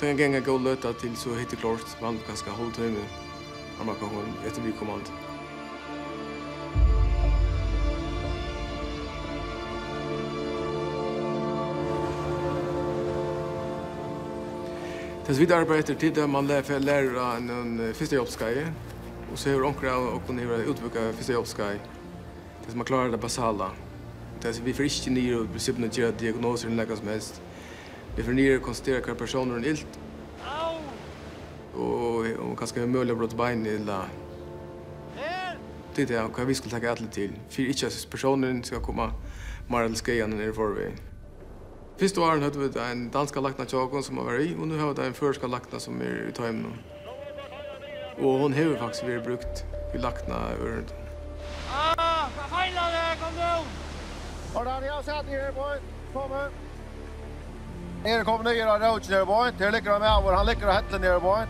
Den 0.00 0.16
gången 0.16 0.42
gå 0.44 0.58
löta 0.58 0.92
till 0.92 1.16
så 1.16 1.34
hittar 1.34 1.56
klart 1.56 2.02
man 2.02 2.18
ganska 2.26 2.50
hållt 2.50 2.76
hemma. 2.76 2.98
Man 3.86 3.94
kan 3.94 4.08
hålla 4.08 4.28
ett 4.46 4.60
vi 4.64 4.72
kommand. 4.72 5.02
Tills 15.26 15.38
vi 15.38 15.52
arbetar 15.52 15.94
till 15.94 16.14
det 16.14 16.26
man 16.26 16.46
lär 16.46 16.62
för 16.62 16.80
lära 16.80 17.36
en, 17.36 17.50
en 17.50 17.94
första 17.94 18.16
jobbskaje. 18.16 18.72
Och 19.32 19.38
så 19.38 19.48
det 19.48 19.62
omkring 19.62 19.92
och 19.92 20.26
kunna 20.26 20.42
utveckla 20.42 21.12
första 21.12 21.32
jobbskaje. 21.32 21.78
som 22.68 22.78
man 22.78 22.86
klarar 22.86 23.10
det 23.10 23.18
basala. 23.18 23.64
Mm. 23.64 23.87
Det 24.42 24.48
är 24.48 24.62
vi 24.62 24.72
får 24.72 24.84
ikke 24.84 25.36
och 25.36 25.50
principen 25.50 25.84
att 25.84 25.98
göra 25.98 26.10
diagnoser 26.10 26.68
eller 26.68 26.86
något 26.86 26.98
som 26.98 27.08
helst. 27.08 27.42
Vi 28.16 28.22
får 28.22 28.32
nye 28.32 28.56
og 28.56 28.62
konstatere 28.62 29.02
hva 29.02 29.14
personer 29.14 29.58
er 29.58 29.68
ilt. 29.70 29.98
Og, 31.74 32.26
og 32.38 32.56
kanskje 32.58 32.80
vi 32.80 32.86
mulig 32.90 33.14
har 33.14 33.18
brått 33.18 33.36
bein 33.38 33.66
eller... 33.66 34.08
Det 35.96 36.02
er 36.02 36.10
det 36.10 36.24
hva 36.34 36.46
vi 36.46 36.54
skulle 36.54 36.74
takke 36.74 36.90
alle 36.90 37.06
til. 37.14 37.34
For 37.50 37.62
ikke 37.62 37.86
at 37.86 38.08
personen 38.10 38.64
skal 38.64 38.82
komme 38.82 39.10
mer 39.70 39.86
eller 39.86 39.98
skøyene 39.98 40.38
nere 40.38 40.54
forveien. 40.54 40.98
Fyrst 41.98 42.18
åren 42.18 42.42
hadde 42.42 42.58
vi 42.58 42.70
en 42.82 43.08
danska 43.10 43.40
lakna 43.40 43.66
tjåkon 43.66 44.02
som 44.02 44.18
har 44.18 44.24
var 44.24 44.38
i, 44.42 44.54
og 44.54 44.68
nu 44.68 44.78
har 44.78 44.94
vi 44.94 45.06
en 45.06 45.14
førska 45.14 45.46
lakna 45.46 45.78
som 45.78 46.00
er 46.02 46.28
i 46.28 46.32
tøymen. 46.32 46.78
Og 48.18 48.38
hon 48.38 48.52
har 48.52 48.78
faktisk 48.78 49.06
vi 49.06 49.18
brukt 49.18 49.66
i 49.94 49.98
lakna 49.98 50.42
ørende. 50.58 50.97
Johan, 54.78 54.96
jag 54.96 55.04
satt 55.04 55.26
här 55.26 55.52
på 55.52 55.74
kommer. 56.12 56.50
Nere 58.04 58.24
kom 58.24 58.44
nya 58.44 58.78
Roach 58.78 59.06
där 59.06 59.24
på. 59.24 59.50
Det 59.58 59.70
ligger 59.70 59.98
med 59.98 60.22
var 60.22 60.32
Han 60.32 60.46
ligger 60.46 60.66
och 60.66 60.72
häller 60.72 60.98
ner 60.98 61.20
på. 61.20 61.44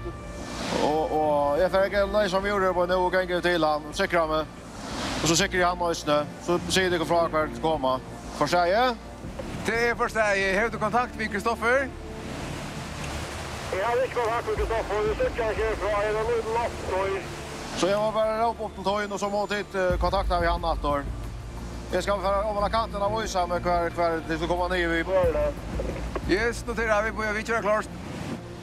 Och 0.86 1.04
och 1.12 1.58
jag 1.60 1.70
fick 1.70 1.92
en 1.92 2.08
nice 2.08 2.28
som 2.28 2.48
gjorde 2.48 2.72
på 2.74 2.86
nu 2.86 2.94
och 2.94 3.12
kan 3.12 3.28
gå 3.28 3.40
till 3.40 3.64
han 3.64 3.82
och 3.88 3.94
säkra 3.94 4.26
mig. 4.26 4.44
Och 5.22 5.28
så 5.28 5.36
säkrar 5.36 5.66
han 5.66 5.78
mig 5.78 5.94
snö. 5.94 6.24
Så 6.42 6.58
säger 6.68 6.90
det 6.90 6.98
går 6.98 7.04
från 7.04 7.30
kvar 7.30 7.48
att 7.54 7.62
komma. 7.62 8.00
För 8.38 8.46
sig. 8.46 8.70
Det 9.66 9.88
är 9.88 9.94
för 9.94 10.08
sig. 10.08 10.58
Har 10.58 10.68
du 10.68 10.78
kontakt 10.78 11.14
med 11.18 11.30
Kristoffer? 11.30 11.88
Jag 13.78 13.86
har 13.86 14.02
inte 14.02 14.14
kontakt 14.14 14.46
med 14.46 14.56
Kristoffer. 14.56 15.08
Det 15.08 15.24
tycker 15.24 15.42
jag 15.42 15.72
är 15.72 15.76
bra. 15.76 16.00
Det 16.00 16.08
är 16.08 16.12
nog. 17.08 17.22
Så 17.76 17.86
jag 17.86 17.98
var 17.98 18.12
bara 18.12 18.50
upp 18.50 18.60
upp 18.60 18.74
till 18.74 18.84
tojen 18.84 19.12
och 19.12 19.20
så 19.20 19.28
mot 19.28 19.52
hit 19.52 20.00
kontakta 20.00 20.40
vi 20.40 20.46
han 20.46 20.64
åt 20.64 20.82
Jag 21.92 22.02
ska 22.02 22.18
föra 22.18 22.50
över 22.50 22.68
kanten 22.68 23.02
av 23.02 23.14
Ojsam 23.14 23.48
kvar 23.48 23.90
kvar 23.90 24.22
det 24.28 24.36
ska 24.36 24.46
komma 24.46 24.68
ner 24.68 24.88
vi. 24.88 25.04
Yes, 26.34 26.66
noterar 26.66 27.02
vi 27.02 27.10
på 27.10 27.32
vi 27.34 27.44
kör 27.44 27.62
klart. 27.62 27.88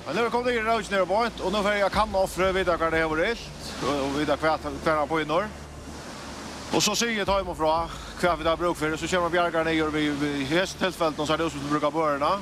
Men 0.05 0.15
nu 0.15 0.29
kommer 0.29 0.51
det 0.51 0.58
in 0.58 0.65
Roach 0.65 0.91
ner 0.91 1.05
bort 1.05 1.39
och 1.39 1.51
nu 1.53 1.62
får 1.62 1.72
jag 1.72 1.91
kan 1.91 2.15
offra 2.15 2.51
vidare 2.51 2.77
kan 2.77 2.91
det 2.91 2.98
över 2.98 3.15
det 3.15 3.32
och 3.88 4.20
vid 4.20 4.27
där 4.27 4.38
kvar 4.38 4.60
kvar 4.84 5.05
på 5.05 5.22
i 5.22 5.25
norr. 5.25 5.48
Och 6.74 6.84
så 6.84 6.96
syr 6.96 7.17
jag 7.17 7.25
hem 7.25 7.55
från 7.55 7.88
kvar 8.20 8.36
vi 8.36 8.44
där 8.44 8.58
bruk 8.58 8.77
för 8.77 8.98
så 8.98 9.08
kör 9.08 9.22
man 9.22 9.32
bjärgar 9.32 9.63
ner 9.63 9.86
vi 9.86 10.10
vi 10.10 10.44
häst 10.44 10.79
tillfället 10.79 11.20
och 11.20 11.27
så 11.27 11.34
är 11.34 11.38
det 11.38 11.50
som 11.50 11.70
brukar 11.70 11.91
börna. 11.91 12.39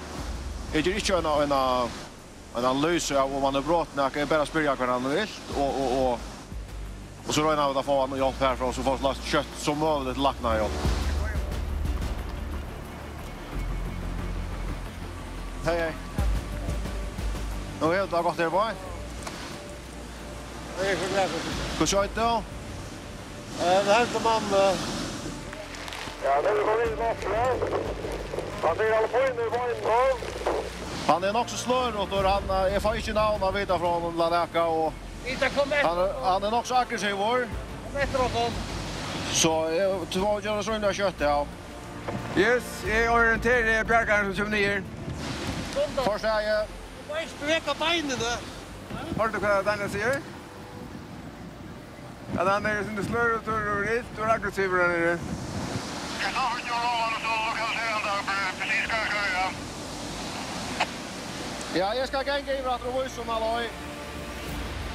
Är 0.73 0.81
det 0.81 0.91
inte 0.91 1.13
en 1.13 1.25
en 1.25 2.65
en 2.65 2.81
lös 2.81 3.11
av 3.11 3.35
om 3.35 3.41
man 3.41 3.55
har 3.55 3.61
brått 3.61 3.95
när 3.95 4.11
jag 4.15 4.27
bara 4.27 4.45
spyr 4.45 4.61
jag 4.61 4.77
kan 4.77 4.89
han 4.89 5.09
vill 5.09 5.29
och 5.55 5.81
och 5.81 6.11
och 6.11 6.19
Och 7.27 7.33
så 7.33 7.41
rör 7.41 7.55
vi 7.55 7.61
av 7.61 7.83
fan 7.83 8.11
och 8.11 8.17
hjälp 8.17 8.39
härifrån 8.39 8.73
så 8.73 8.83
får 8.83 8.97
vi 8.97 9.03
last 9.03 9.23
kött 9.23 9.47
som 9.57 9.79
möjligt 9.79 10.13
till 10.13 10.23
lackna 10.23 10.55
hjälp. 10.55 10.71
Hej 15.65 15.79
hej. 15.79 15.93
Nu 17.81 17.93
är 17.93 18.07
det 18.07 18.23
gott 18.23 18.37
där 18.37 18.49
boy. 18.49 18.71
Jag 20.77 20.91
är 20.91 20.95
så 20.95 21.13
glad. 21.13 21.29
Hur 21.79 21.85
kör 21.85 22.01
det 22.01 22.09
då? 22.15 22.43
Eh, 23.59 23.85
det 23.85 23.93
här 23.93 23.99
hämtar 23.99 24.19
mamma. 24.19 24.73
Ja, 26.23 26.41
det 26.41 26.49
går 26.49 26.83
in 26.83 26.95
bort 26.95 27.21
där. 27.21 27.83
Han 28.61 28.79
är 28.79 28.97
alla 28.97 29.07
på 29.07 29.17
inne 29.17 29.41
i 29.41 29.81
då? 29.83 30.17
Han 31.07 31.23
är 31.23 31.33
nog 31.33 31.49
så 31.49 31.57
slår 31.57 32.01
åt 32.01 32.11
och 32.11 32.29
han 32.29 32.49
är 32.49 32.79
fan 32.79 32.95
inte 32.95 33.13
navn 33.13 33.43
av 33.43 33.53
vita 33.53 33.79
från 33.79 34.17
Lanaka 34.17 34.65
och 34.65 34.93
Vita 35.25 35.49
kom 35.49 35.71
efter 35.71 35.87
Han, 35.87 36.23
han 36.23 36.43
är 36.43 36.59
också 36.59 36.73
aggressiv 36.73 37.15
var. 37.15 37.47
Kom 37.91 38.01
efter 38.01 38.21
oss. 38.21 38.53
Så 39.31 39.69
jag 39.77 40.09
två 40.09 40.41
gör 40.41 40.61
så 40.61 40.75
illa 40.75 40.93
kött, 40.93 41.15
ja. 41.19 41.45
Yes, 42.37 42.63
jag 42.87 43.13
orienterar 43.13 43.83
bjärkaren 43.83 44.35
som 44.35 44.45
kommer 44.45 44.57
29. 44.57 44.83
Första 45.95 46.43
jag. 46.43 46.67
Du 47.07 47.13
måste 47.13 47.29
sträcka 47.37 47.73
benen 47.79 48.19
där. 48.19 48.37
Har 49.17 49.27
du 49.27 49.39
vad 49.39 49.79
den 49.79 49.89
säger? 49.89 50.19
Ja, 52.35 52.43
den 52.43 52.65
är 52.65 52.83
sin 52.83 53.03
slör 53.05 53.35
och 53.35 53.45
tur 53.45 53.75
och 53.75 53.81
ritt 53.81 54.19
och 54.19 54.25
aggressiv 54.25 54.71
där 54.71 54.87
nere. 54.87 55.19
Jag 56.23 56.33
sa 56.33 56.41
att 56.41 56.67
jag 56.67 56.79
lovade 56.83 57.17
så 57.23 57.57
kan 57.57 57.67
se 57.77 57.85
han 57.93 58.01
där 58.03 58.21
precis 58.59 58.83
ska 58.87 58.95
köra. 58.95 59.51
Ja, 61.75 61.95
jag 61.95 62.07
ska 62.07 62.23
gänga 62.23 62.53
i 62.59 62.61
varandra 62.61 62.87
och 62.89 63.11
som 63.11 63.29
om 63.29 63.35
alla. 63.35 63.61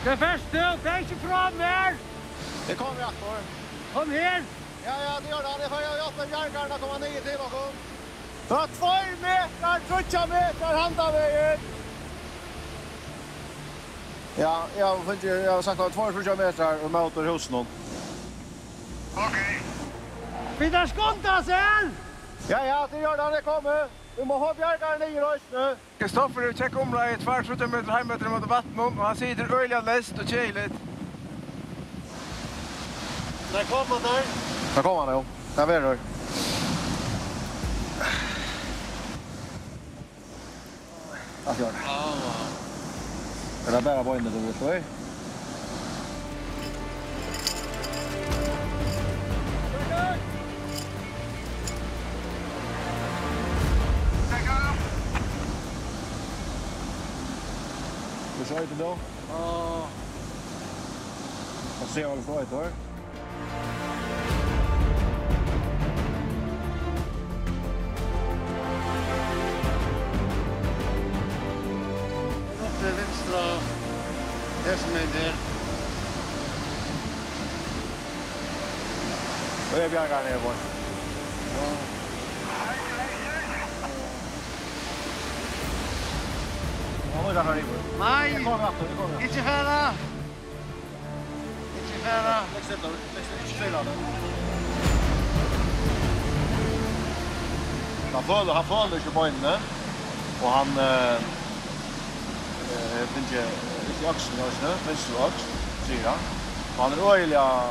Det 0.04 0.18
første, 0.18 0.58
det 0.82 0.90
er 0.92 0.98
ikke 0.98 1.16
fra 1.26 1.50
mer! 1.50 1.96
Det 2.68 2.76
kommer 2.76 3.00
jeg 3.00 3.12
for. 3.20 3.36
Kom 3.94 4.10
her! 4.10 4.38
Ja, 4.88 4.94
ja, 5.06 5.14
det 5.20 5.28
gjør 5.32 5.42
det. 5.46 5.54
Det 5.62 5.68
får 5.72 5.80
jeg 5.86 5.98
gjort 6.02 6.16
med 6.18 6.26
bjergeren, 6.26 6.70
da 6.72 6.76
kommer 6.80 6.94
han 6.94 7.06
ikke 7.08 7.24
til 7.28 7.42
å 7.46 7.48
komme. 7.56 7.72
2 8.48 8.92
meter, 9.24 9.82
3 9.88 10.22
meter, 10.34 10.78
handaveien! 10.82 11.66
Ja, 14.38 14.66
jag 14.78 14.86
har 14.86 14.96
funnet, 14.96 15.22
jag 15.22 15.52
har 15.52 15.62
sagt 15.62 15.80
att 15.80 15.92
två 15.92 16.12
trutja 16.12 16.34
meter 16.34 16.84
och 16.84 16.90
møter 16.90 17.24
hos 17.24 17.50
någon. 17.50 17.66
Okej. 19.14 19.60
Vi 20.58 20.70
tar 20.70 20.86
skonta 20.86 21.42
sen! 21.42 21.96
Ja, 22.48 22.66
ja, 22.66 22.88
det 22.90 22.98
gör 22.98 23.16
det, 23.16 23.36
det 23.36 23.42
kommer. 23.42 23.88
Vi 24.18 24.24
må 24.26 24.38
ha 24.38 24.52
bjergar 24.52 24.96
nye 24.98 25.20
røysene. 25.22 25.64
Kristoffer 26.00 26.48
er 26.48 26.54
tjekk 26.58 26.76
omla 26.82 27.04
i 27.12 27.18
tvær 27.22 27.44
70 27.46 27.70
meter 27.70 27.92
heimeter 27.94 28.30
mot 28.32 28.46
vattnet, 28.50 28.80
og 28.98 29.04
han 29.06 29.16
sitter 29.16 29.52
øyla 29.54 29.78
lest 29.86 30.18
og 30.18 30.26
kjeilet. 30.26 30.74
Der 33.52 33.68
kom 33.70 33.92
han 33.94 34.02
der. 34.08 34.32
Der 34.74 34.82
kom 34.82 34.98
han, 34.98 35.14
jo. 35.14 35.24
Der 35.56 35.66
var 35.66 35.80
det. 35.80 35.98
Att 41.46 41.60
göra. 41.60 41.72
Ja. 41.86 42.12
Det 43.66 43.70
där 43.72 43.80
bara 43.80 44.02
var 44.02 44.14
du 44.14 44.20
då, 44.20 44.38
vet 44.38 44.60
du. 44.60 44.97
kjører 58.48 58.66
til 58.66 58.78
da. 58.78 58.90
Og 61.82 61.88
se 61.92 62.04
hva 62.04 62.14
det 62.16 62.22
står 62.24 62.38
etter. 62.44 62.70
Oppe 72.68 72.94
venstre, 73.02 73.44
det 74.64 74.78
som 74.80 74.98
er 75.02 75.06
der. 75.18 75.38
Og 79.72 79.78
jeg 79.82 79.90
bjerger 79.90 80.24
ned 80.24 80.36
i 80.40 80.42
båten. 80.48 80.77
Nu 87.24 87.38
är 87.38 87.44
här 87.44 87.56
i 87.56 87.62
Nej! 87.98 88.32
Jag 88.32 88.44
kommer 88.44 88.68
efter, 88.68 88.86
jag 88.88 88.98
kommer. 88.98 89.22
Inte 89.22 89.34
färra! 89.34 89.92
Inte 91.78 91.98
färra! 92.04 92.40
Lägg. 93.60 93.84
Han 98.12 98.22
följer, 98.22 98.54
han 98.54 98.64
följer 98.64 98.96
inte 98.96 99.10
på 99.10 99.28
inne. 99.28 99.58
Och 100.42 100.50
han... 100.50 100.68
Eh, 100.78 101.20
finns 103.14 103.32
ju 103.32 103.42
riktig 103.88 104.06
axeln 104.06 104.38
i 104.38 104.42
ösnö, 104.42 104.68
finns 104.86 105.10
ju 105.10 105.14
axeln, 105.28 106.04
han. 106.04 106.18
Och 106.76 106.82
han 106.82 106.92
är 106.92 107.12
öjliga... 107.12 107.62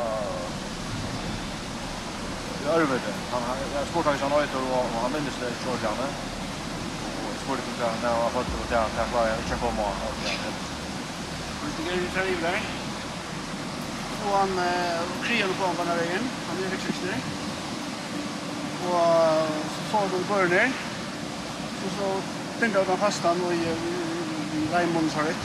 I 2.63 2.69
örvete. 2.69 3.11
Han 3.31 3.41
har 3.43 3.85
spurt 3.85 4.05
han 4.05 4.15
i 4.15 4.19
sån 4.19 4.31
öjter 4.31 4.59
och 4.71 5.01
han 5.01 5.11
minns 5.11 5.37
det 5.39 5.47
i 5.47 5.63
kjörkande 5.63 6.03
spurte 7.47 7.63
du 7.71 7.83
där 7.83 7.93
när 8.03 8.09
jag 8.09 8.31
fått 8.31 8.47
det 8.69 8.75
där 8.75 8.81
jag 8.97 9.09
klarar 9.09 9.27
jag 9.27 9.37
inte 9.37 9.55
komma 9.65 9.83
och 9.87 9.95
det. 10.23 10.31
Det 11.85 11.91
är 11.91 11.95
ju 11.95 12.35
så 12.37 12.41
där. 12.41 12.61
Och 14.25 14.37
han 14.37 14.51
kriar 15.23 15.47
på 15.47 15.65
på 15.77 15.83
den 15.83 15.97
vägen. 15.97 16.23
Han 16.47 16.57
är 16.57 16.67
elektriker. 16.67 17.15
Och 18.87 19.01
så 19.75 19.81
får 19.91 20.05
de 20.13 20.19
burner. 20.33 20.71
Och 21.85 21.91
så 21.97 22.21
tänkte 22.59 22.79
jag 22.79 22.91
att 22.91 22.99
fast 22.99 23.23
han 23.23 23.41
och 23.41 23.53
i 23.53 23.75
Raimond 24.73 25.11
har 25.11 25.23
det. 25.23 25.35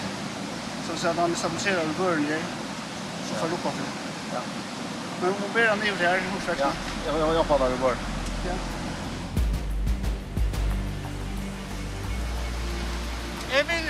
Så 0.86 0.96
så 0.96 1.08
att 1.08 1.16
han 1.16 1.34
stabiliserar 1.34 1.84
burner 1.98 2.40
så 3.28 3.34
får 3.34 3.48
lucka 3.48 3.70
för. 3.76 3.86
Ja. 4.34 4.40
Men 5.20 5.32
hon 5.40 5.50
ber 5.54 5.68
han 5.68 5.78
ner 5.78 5.94
här, 5.94 6.20
hur 6.32 6.40
ska 6.40 6.62
jag? 6.64 6.72
Ja, 7.06 7.18
jag 7.18 7.26
hoppar 7.26 7.58
där 7.58 7.74
i 7.74 7.78
början. 7.78 7.98
Ja. 8.48 8.81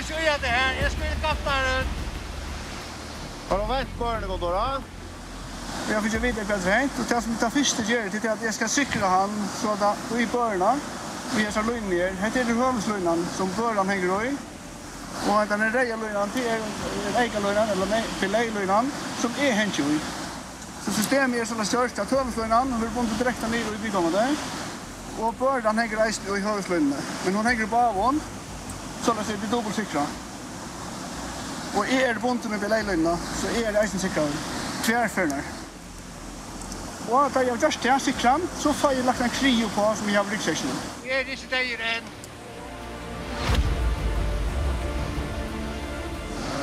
du 0.07 0.13
kör 0.13 0.21
igen 0.21 0.39
det 0.41 0.47
här. 0.47 0.81
Jag 0.81 0.91
ska 0.91 1.05
inte 1.05 1.21
kasta 1.21 1.51
den. 1.51 1.85
Har 3.49 3.59
du 3.59 3.73
vänt 3.73 3.97
på 3.99 4.05
den 4.05 4.29
då 4.29 4.37
då? 4.37 4.81
Jag 5.91 6.03
fick 6.03 6.13
ju 6.13 6.19
veta 6.19 6.43
vad 6.43 6.59
det 6.59 6.73
är. 6.73 6.89
Det 7.09 7.21
som 7.21 7.35
tar 7.35 7.49
först 7.49 7.77
det 7.77 7.93
gör 7.93 8.09
det 8.11 8.25
är 8.25 8.31
att 8.31 8.43
jag 8.43 8.53
ska 8.53 8.67
cykla 8.67 9.07
han 9.07 9.47
så 9.61 9.71
att 9.71 10.11
i 10.19 10.27
början. 10.27 10.81
Vi 11.35 11.45
är 11.45 11.51
så 11.51 11.61
linjer. 11.61 12.13
Här 12.13 12.37
är 12.37 12.43
det 12.43 12.53
hörnslunan 12.53 13.27
som 13.37 13.49
början 13.57 13.89
hänger 13.89 14.25
i. 14.25 14.35
Och 15.27 15.41
att 15.41 15.49
den 15.49 15.61
är 15.61 15.71
reja 15.71 15.95
lunan 15.95 16.29
till 16.29 16.43
ägarlunan 17.15 17.69
eller 17.69 18.01
filélunan 18.01 18.91
som 19.21 19.31
är 19.39 19.51
hänt 19.51 19.79
i. 19.79 19.99
Så 20.85 20.91
systemet 20.91 21.41
är 21.41 21.45
sådana 21.45 21.65
störst 21.65 21.99
att 21.99 22.11
hörnslunan 22.11 22.71
har 22.71 22.87
bundit 22.87 23.17
direkt 23.17 23.51
ner 23.51 23.59
i 23.59 23.77
byggområdet. 23.83 24.37
Och 25.19 25.33
början 25.33 25.77
hänger 25.77 26.37
i 26.37 26.39
hörnslunan. 26.39 27.01
Men 27.25 27.35
hon 27.35 27.45
hänger 27.45 27.67
på 27.67 27.77
av. 27.77 28.19
Så 29.03 29.13
la 29.13 29.19
oss 29.19 29.27
det 29.27 29.35
er 29.35 29.51
dobbelt 29.51 29.75
sikra. 29.75 30.05
Og 31.77 31.87
jeg 31.91 32.03
er 32.09 32.19
bunden 32.19 32.51
med 32.51 32.69
leiløyna, 32.69 33.17
så 33.39 33.47
jeg 33.55 33.73
det 33.73 33.83
eisen 33.83 33.99
sikra 33.99 34.21
tverførner. 34.83 35.41
Og 37.11 37.33
da 37.33 37.39
jeg 37.39 37.49
har 37.51 37.57
gjørst 37.63 37.83
det 37.83 38.01
sikra, 38.01 38.39
så 38.59 38.73
får 38.73 38.91
jeg 38.91 39.05
lagt 39.05 39.21
en 39.21 39.29
krio 39.39 39.67
på 39.75 39.95
som 39.95 40.07
jeg 40.07 40.17
har 40.17 40.31
ryggseksjonen. 40.31 40.79
Jeg 41.05 41.19
er 41.19 41.23
disse 41.31 41.47
deier 41.51 41.79
enn. 41.91 42.03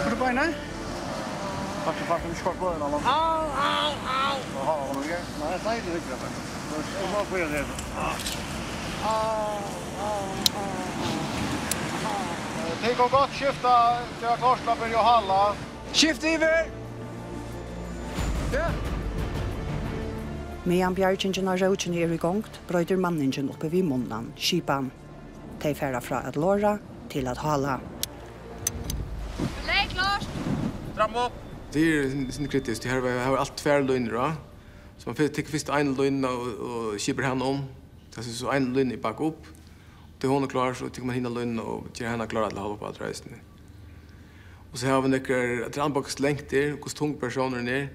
Har 0.02 0.10
du 0.10 0.16
beina? 0.24 0.42
Kanskje 1.84 2.04
fast 2.08 2.24
om 2.24 2.34
skort 2.40 2.58
bløyna. 2.62 2.84
Au, 2.84 2.90
au, 3.68 3.92
au! 4.16 4.36
Hva 4.54 4.62
har 4.68 4.76
du 4.88 4.92
noe? 4.96 5.18
Nei, 5.42 5.50
det 5.52 5.58
er 5.66 5.72
ikke 5.76 5.90
det. 5.90 5.90
Det 5.90 5.92
er 5.92 5.96
ikke 6.00 6.12
det. 6.16 6.20
Det 6.70 6.76
er 6.78 6.82
ikke 7.36 7.52
det. 7.52 7.54
Det 7.58 7.60
det. 11.18 11.29
Det 12.82 12.94
går 12.96 13.08
gott 13.08 13.30
skifta 13.30 13.98
till 14.18 14.42
Korslappen 14.42 14.90
Johalla. 14.92 15.54
Skift 15.92 16.24
iver! 16.24 16.70
Ja! 18.52 18.70
Medan 20.64 20.94
bjergjengjen 20.96 21.48
av 21.48 21.60
rødgjene 21.60 22.00
er 22.00 22.14
i 22.14 22.18
gongt, 22.20 22.56
brøyder 22.68 22.96
manningen 22.96 23.52
oppe 23.52 23.68
vid 23.68 23.84
munnen, 23.84 24.30
skipan. 24.40 24.88
De 25.60 25.74
færa 25.76 26.00
fra 26.00 26.22
at 26.24 26.40
låra 26.40 26.78
til 27.12 27.28
at 27.28 27.44
hala. 27.44 27.76
Leik, 29.68 29.92
Lars! 30.00 30.24
Dram 30.96 31.20
opp! 31.26 31.36
Det 31.74 31.84
er 31.84 32.32
sin 32.32 32.48
kritisk. 32.48 32.82
Det 32.82 32.90
her 32.90 33.04
har 33.26 33.36
alt 33.36 33.56
tver 33.60 33.84
løgner, 33.84 34.16
va? 34.16 34.32
Så 34.96 35.12
man 35.12 35.20
tekker 35.20 35.52
først 35.52 35.68
en 35.68 35.94
løgn 36.00 36.24
og, 36.24 36.48
og 36.64 36.98
kipper 36.98 37.28
henne 37.28 37.44
om. 37.44 37.64
Det 38.08 38.24
er 38.24 38.32
så 38.32 38.56
en 38.56 38.72
løgn 38.72 38.96
i 38.96 39.00
bak 39.00 39.20
opp. 39.20 39.59
Det 40.20 40.26
hon 40.26 40.42
är 40.42 40.46
klar 40.46 40.74
så 40.74 40.88
tycker 40.88 41.06
man 41.06 41.14
hinna 41.14 41.28
lönna 41.28 41.62
och 41.62 42.00
ger 42.00 42.08
henne 42.08 42.26
klara 42.26 42.46
att 42.46 42.52
hålla 42.52 42.76
på 42.76 42.86
att 42.86 43.00
resa 43.00 43.24
nu. 43.30 43.36
Och 44.72 44.78
så 44.78 44.86
har 44.86 45.02
vi 45.02 45.08
några 45.08 45.66
att 45.66 45.76
han 45.76 45.84
anbox 45.84 46.18
längt 46.18 46.48
där 46.48 46.62
hur 46.62 46.76
tung 46.76 47.14
personer 47.14 47.72
är. 47.72 47.88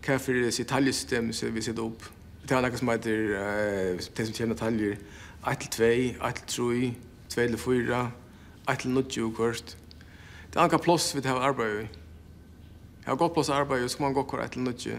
Kaffe 0.00 0.32
det 0.32 0.52
sitt 0.52 0.68
taljesystem 0.68 1.32
så 1.32 1.46
vi 1.46 1.62
sitter 1.62 1.82
upp. 1.82 2.02
Det 2.42 2.54
har 2.54 2.62
något 2.62 2.78
som 2.78 2.88
heter 2.88 3.18
eh 3.34 3.98
det 4.16 4.26
som 4.26 4.34
kommer 4.34 4.54
taljer 4.54 4.98
1 5.50 5.70
2 5.70 5.84
1 5.84 6.46
3 6.46 6.74
2 7.28 7.40
eller 7.40 7.56
4 7.56 8.10
1 8.68 8.84
0 8.84 9.04
ju 9.10 9.32
kort. 9.32 9.76
Det 10.52 10.58
är 10.58 10.72
en 10.72 10.78
plats 10.78 11.14
vi 11.14 11.28
har 11.28 11.40
arbete. 11.40 11.88
Jag 13.04 13.10
har 13.10 13.16
gått 13.16 13.34
plats 13.34 13.50
arbete 13.50 13.88
så 13.88 14.02
man 14.02 14.12
går 14.12 14.24
kvar 14.24 14.40
1 14.40 14.56
0 14.56 14.74
ju. 14.78 14.96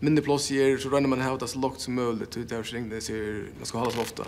Mindre 0.00 0.24
plats 0.24 0.50
ger 0.50 0.78
så 0.78 0.88
rönner 0.88 1.08
man 1.08 1.20
ha 1.20 1.36
det 1.36 1.48
så 1.48 1.58
lågt 1.58 1.80
som 1.80 1.94
möjligt 1.94 2.36
ut 2.36 2.48
där 2.48 2.62
så 2.62 2.74
ringde 2.74 3.00
så 3.00 3.12
man 3.58 3.66
ska 3.66 3.78
hålla 3.78 3.90
så 3.90 4.00
ofta. 4.00 4.24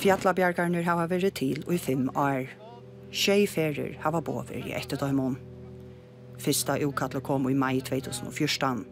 Fjallabjergarnir 0.00 0.84
hava 0.84 1.06
vært 1.08 1.36
til 1.38 1.62
i 1.70 1.78
fem 1.78 2.08
år. 2.18 2.50
Tjei 3.14 3.46
ferir 3.46 3.94
hava 4.02 4.20
bover 4.24 4.56
i 4.58 4.74
etterdøymon. 4.74 5.36
Fyrsta 6.42 6.76
ukallet 6.82 7.22
kom 7.24 7.46
i 7.48 7.54
mai 7.54 7.78
2014. 7.86 8.82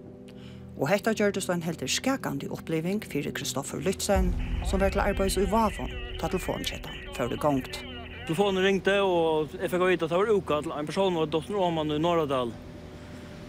Og 0.79 0.88
hetta 0.88 1.12
gjørtes 1.12 1.51
en 1.53 1.65
helt 1.67 1.83
skakande 1.91 2.49
oppleving 2.55 3.03
fyrir 3.05 3.35
Kristoffer 3.35 3.83
Lytzen, 3.83 4.31
som 4.71 4.81
var 4.81 4.95
til 4.95 5.03
arbeids 5.03 5.37
i 5.37 5.45
Vavon, 5.51 5.91
ta 6.21 6.31
telefonkjettan 6.31 7.03
før 7.17 7.35
det 7.35 7.41
gongt. 7.43 7.83
Telefonen 8.29 8.62
ringte, 8.62 8.95
og 9.03 9.51
jeg 9.59 9.69
fikk 9.73 9.83
vite 9.83 10.07
at 10.07 10.15
det 10.15 10.21
var 10.23 10.31
ukall. 10.31 10.71
En 10.79 10.87
person 10.87 11.19
var 11.19 11.27
dotteren 11.27 11.59
Åman 11.59 11.91
i 11.91 11.99
Norradal. 11.99 12.55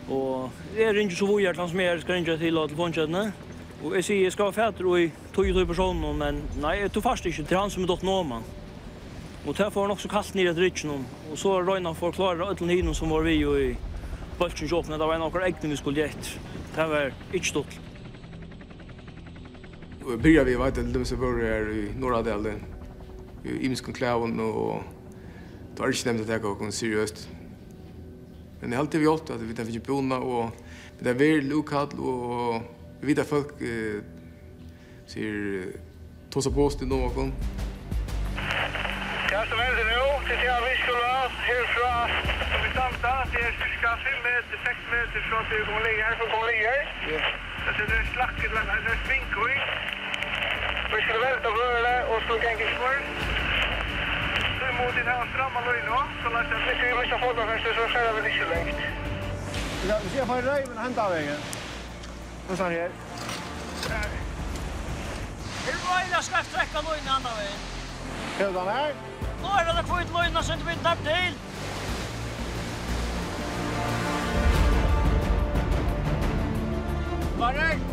Og 0.09 0.49
jeg 0.75 0.95
ringer 0.97 1.15
så 1.15 1.29
hvor 1.29 1.39
til 1.39 1.61
han 1.61 1.69
som 1.69 1.79
jeg 1.79 2.01
skal 2.01 2.17
ringe 2.17 2.37
til 2.41 2.57
telefonkjettene. 2.57 3.27
Og 3.83 3.95
jeg 3.99 4.07
sier 4.09 4.25
jeg 4.25 4.33
skal 4.33 4.49
være 4.49 4.57
fætter 4.57 4.89
og 4.89 4.99
i 4.99 5.11
tog 5.33 5.47
ju 5.47 5.65
personen 5.65 6.17
men 6.17 6.41
nej 6.61 6.89
du 6.93 7.01
fast 7.01 7.25
inte 7.25 7.43
till 7.43 7.57
han 7.57 7.69
som 7.69 7.85
dot 7.85 8.01
nå 8.01 8.23
man. 8.23 8.43
Och 9.45 9.53
där 9.53 9.69
får 9.69 9.81
han 9.81 9.91
också 9.91 10.07
kast 10.07 10.33
ner 10.33 10.51
ett 10.51 10.57
rytchen 10.57 10.89
om 10.89 11.05
och 11.31 11.39
så 11.39 11.61
Reina 11.61 11.93
får 11.93 12.11
klara 12.11 12.45
öll 12.45 12.69
hinun 12.69 12.95
som 12.95 13.09
var 13.09 13.21
vi 13.21 13.31
ju 13.31 13.57
i 13.57 13.77
bulten 14.39 14.67
shop 14.67 14.83
när 14.89 14.97
det 14.97 15.05
var 15.05 15.17
några 15.17 15.45
äggen 15.45 15.69
vi 15.69 15.77
skulle 15.77 15.99
gett. 15.99 16.39
Det 16.75 16.87
var 16.87 17.13
inte 17.33 17.47
stort. 17.47 17.79
Vi 20.07 20.17
börjar 20.17 20.45
vi 20.45 20.55
vet 20.55 20.77
inte 20.77 21.05
så 21.05 21.15
var 21.15 21.43
i 21.43 21.91
norra 21.97 22.21
delen. 22.21 22.63
Vi 23.43 23.65
imskon 23.65 23.93
klävon 23.93 24.39
och 24.39 24.83
Det 25.73 25.79
var 25.79 25.89
ikke 25.89 26.05
nevnt 26.11 26.21
at 26.21 26.29
jeg 26.29 26.41
kom 26.41 26.71
seriøst. 26.71 27.29
Men 28.61 28.69
det 28.69 28.75
er 28.75 28.81
alltid 28.83 28.99
vi 29.01 29.07
gjort 29.07 29.29
at 29.33 29.41
vi 29.41 29.55
tar 29.57 29.65
finnes 29.65 29.85
bona, 29.87 30.19
og 30.21 30.51
det 30.99 31.09
er 31.09 31.17
veldig 31.17 31.49
lokalt, 31.49 31.95
og 31.97 32.61
vi 33.01 33.09
vet 33.09 33.23
at 33.23 33.27
folk 33.27 33.55
sier 35.13 35.77
tossa 36.31 36.49
på 36.55 36.61
oss 36.65 36.75
till 36.77 36.87
någon. 36.87 37.27
Jag 39.33 39.43
som 39.49 39.59
är 39.65 39.71
nu, 39.77 39.83
till 40.27 40.41
jag 40.51 40.59
vi 40.67 40.73
skulle 40.81 41.05
ha 41.13 41.23
härifrån. 41.49 42.09
Vi 42.63 42.69
samtar, 42.79 43.19
det 43.33 43.41
är 43.47 43.53
cirka 43.63 43.89
5 44.05 44.19
meter, 44.27 44.57
6 44.69 44.77
meter 44.93 45.19
från 45.27 45.43
till 45.49 45.63
Gomlier, 45.69 46.13
från 46.19 46.29
Gomlier. 46.33 46.81
Ja. 47.11 47.19
Så 47.65 47.81
det 47.89 47.95
är 48.01 48.05
slacket, 48.15 48.49
det 48.85 48.91
är 48.95 48.99
spinkor. 49.05 49.49
Vi 50.91 50.99
skulle 51.03 51.21
välta 51.27 51.49
röra 51.61 51.95
och 52.11 52.21
så 52.27 52.33
kan 52.43 52.53
vi 52.61 52.65
smör. 52.75 52.99
Så 54.57 54.65
mot 54.79 54.93
den 54.99 55.07
här 55.13 55.23
stramma 55.31 55.59
löjna, 55.67 55.99
så 56.21 56.27
lär 56.33 56.43
jag 56.51 56.61
att 56.71 56.83
vi 56.83 56.93
måste 56.99 57.15
få 57.23 57.29
det 57.37 57.45
först, 57.51 57.77
så 57.79 57.83
skär 57.93 58.13
vi 58.15 58.21
lite 58.27 58.45
längt. 58.53 58.79
Ja, 59.89 59.95
vi 60.03 60.09
ser 60.13 60.25
på 60.29 60.33
en 60.33 60.45
röj, 60.49 60.63
men 60.69 60.77
hända 60.85 61.09
vägen. 61.09 61.39
Och 62.49 62.57
så 62.57 62.63
här 62.63 62.89
øyla 65.97 66.21
skreft 66.21 66.51
trekka 66.55 66.79
løgna 66.87 67.15
anna 67.17 67.31
vegin. 67.37 67.61
Er 68.39 68.51
den 68.57 68.69
her? 68.75 68.93
Nå 69.41 69.49
er 69.59 69.73
det 69.77 69.85
kvitt 69.89 70.13
løgna 70.17 70.41
som 70.41 70.59
du 70.59 70.65
vil 70.65 70.75
vintar 70.75 70.97
til. 71.07 71.33
Varrekt! 77.39 77.92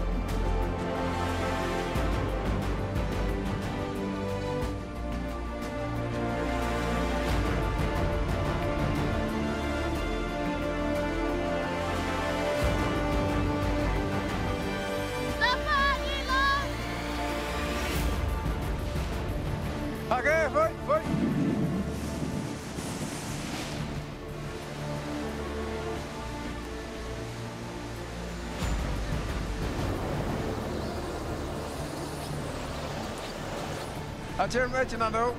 Han 34.40 34.50
kör 34.50 34.68
med 34.68 34.92
innan 34.92 35.12
då. 35.12 35.34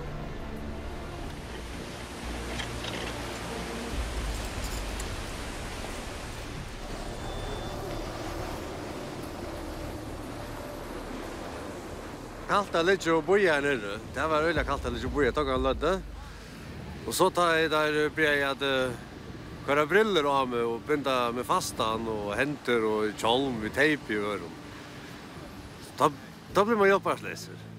Kallt 12.48 12.72
det 12.72 12.84
litt 12.84 13.08
og 13.08 13.24
boja 13.26 13.56
her 13.56 13.62
nere. 13.62 13.98
Det 14.14 14.28
var 14.28 14.46
øyla 14.46 14.64
kallt 14.64 14.86
det 14.86 14.92
litt 14.94 15.08
og 15.10 15.16
boja, 15.16 15.34
takk 15.34 15.50
han 15.50 15.66
lødde. 15.66 15.96
Og 17.08 17.18
så 17.18 17.32
tar 17.34 17.56
jeg 17.58 17.74
der 17.74 17.98
ble 18.14 18.30
jeg 18.30 18.46
at 18.52 18.68
kvar 19.66 19.82
briller 19.90 20.30
av 20.30 20.54
meg 20.54 20.62
og 20.76 20.86
binda 20.86 21.32
med 21.34 21.50
fastan 21.50 22.06
og 22.06 22.36
henter 22.38 22.86
og 22.86 23.18
kjolm 23.18 23.66
i 23.66 23.74
teip 23.74 24.14
i 24.14 24.22
øren. 24.22 24.56
Da, 25.98 26.14
da 26.54 26.70
blir 26.70 26.78
man 26.78 26.94
hjelparsleser. 26.94 27.71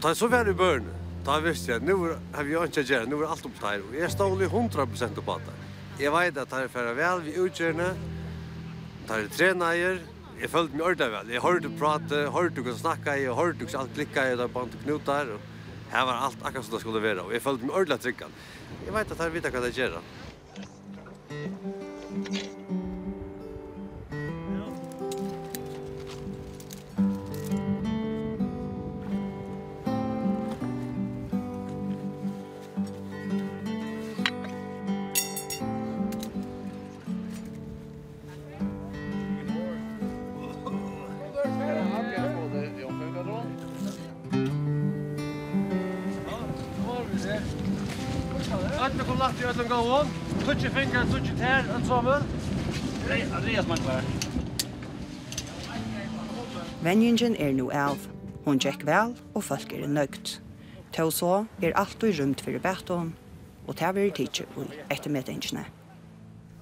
Ta 0.00 0.14
så 0.14 0.28
var 0.28 0.44
det 0.44 0.54
börn. 0.54 0.84
Ta 1.24 1.40
visste 1.40 1.72
jag 1.72 1.82
nu 1.82 1.92
har 2.32 2.44
vi 2.44 2.56
inte 2.56 2.80
gjort 2.80 3.08
nu 3.08 3.16
är 3.16 3.30
allt 3.30 3.46
upptaget 3.46 3.84
och 3.90 3.96
jag 3.96 4.10
står 4.10 4.30
100% 4.30 5.14
på 5.14 5.38
det. 5.38 6.04
Jag 6.04 6.20
vet 6.20 6.36
att 6.36 6.50
det 6.50 6.56
är 6.56 6.68
för 6.68 6.94
väl 6.94 7.20
vi 7.20 7.34
utgörna. 7.36 7.94
Det 9.08 9.14
är 9.14 9.26
tränare. 9.28 9.98
Jag 10.40 10.50
följde 10.50 10.76
mig 10.76 10.86
ordet 10.86 11.12
väl. 11.12 11.30
Jag 11.30 11.42
hörde 11.42 11.68
prata, 11.78 12.30
hörde 12.30 12.62
hur 12.62 12.74
snacka, 12.74 13.18
jag 13.18 13.34
hörde 13.34 13.58
hur 13.58 13.78
allt 13.78 13.94
klicka 13.94 14.32
i 14.32 14.36
där 14.36 14.48
band 14.48 14.70
knutar 14.84 15.26
och 15.26 15.40
här 15.90 16.06
var 16.06 16.12
allt 16.12 16.36
akkurat 16.42 16.64
som 16.64 16.74
det 16.74 16.80
skulle 16.80 17.00
vara 17.00 17.22
och 17.22 17.34
jag 17.34 17.42
följde 17.42 17.66
mig 17.66 17.76
ordet 17.76 18.00
tryckan. 18.00 18.28
Jag 18.86 18.92
vet 18.92 19.12
att 19.12 19.18
det 19.18 19.24
är 19.24 19.30
vita 19.30 19.50
vad 19.50 19.62
det 19.62 19.76
gör. 19.76 20.00
Här 51.40 51.64
ensemble. 51.74 52.22
Andreas 53.36 53.66
Mankvar. 53.66 54.02
Venjingen 56.82 57.36
er 57.36 57.52
nu 57.52 57.70
elv. 57.72 58.08
Hon 58.44 58.58
gikk 58.60 58.84
vel, 58.84 59.14
og 59.34 59.44
folk 59.44 59.72
er 59.72 59.86
nøgt. 59.88 60.42
Til 60.92 61.12
så 61.12 61.46
er 61.62 61.72
alt 61.80 62.04
og 62.04 62.12
rymt 62.18 62.40
for 62.44 62.58
bæton, 62.62 63.14
og 63.66 63.76
til 63.76 63.94
vi 63.96 64.06
er 64.06 64.12
tidsi 64.16 64.44
og 64.56 64.74
ettermedingene. 64.90 65.64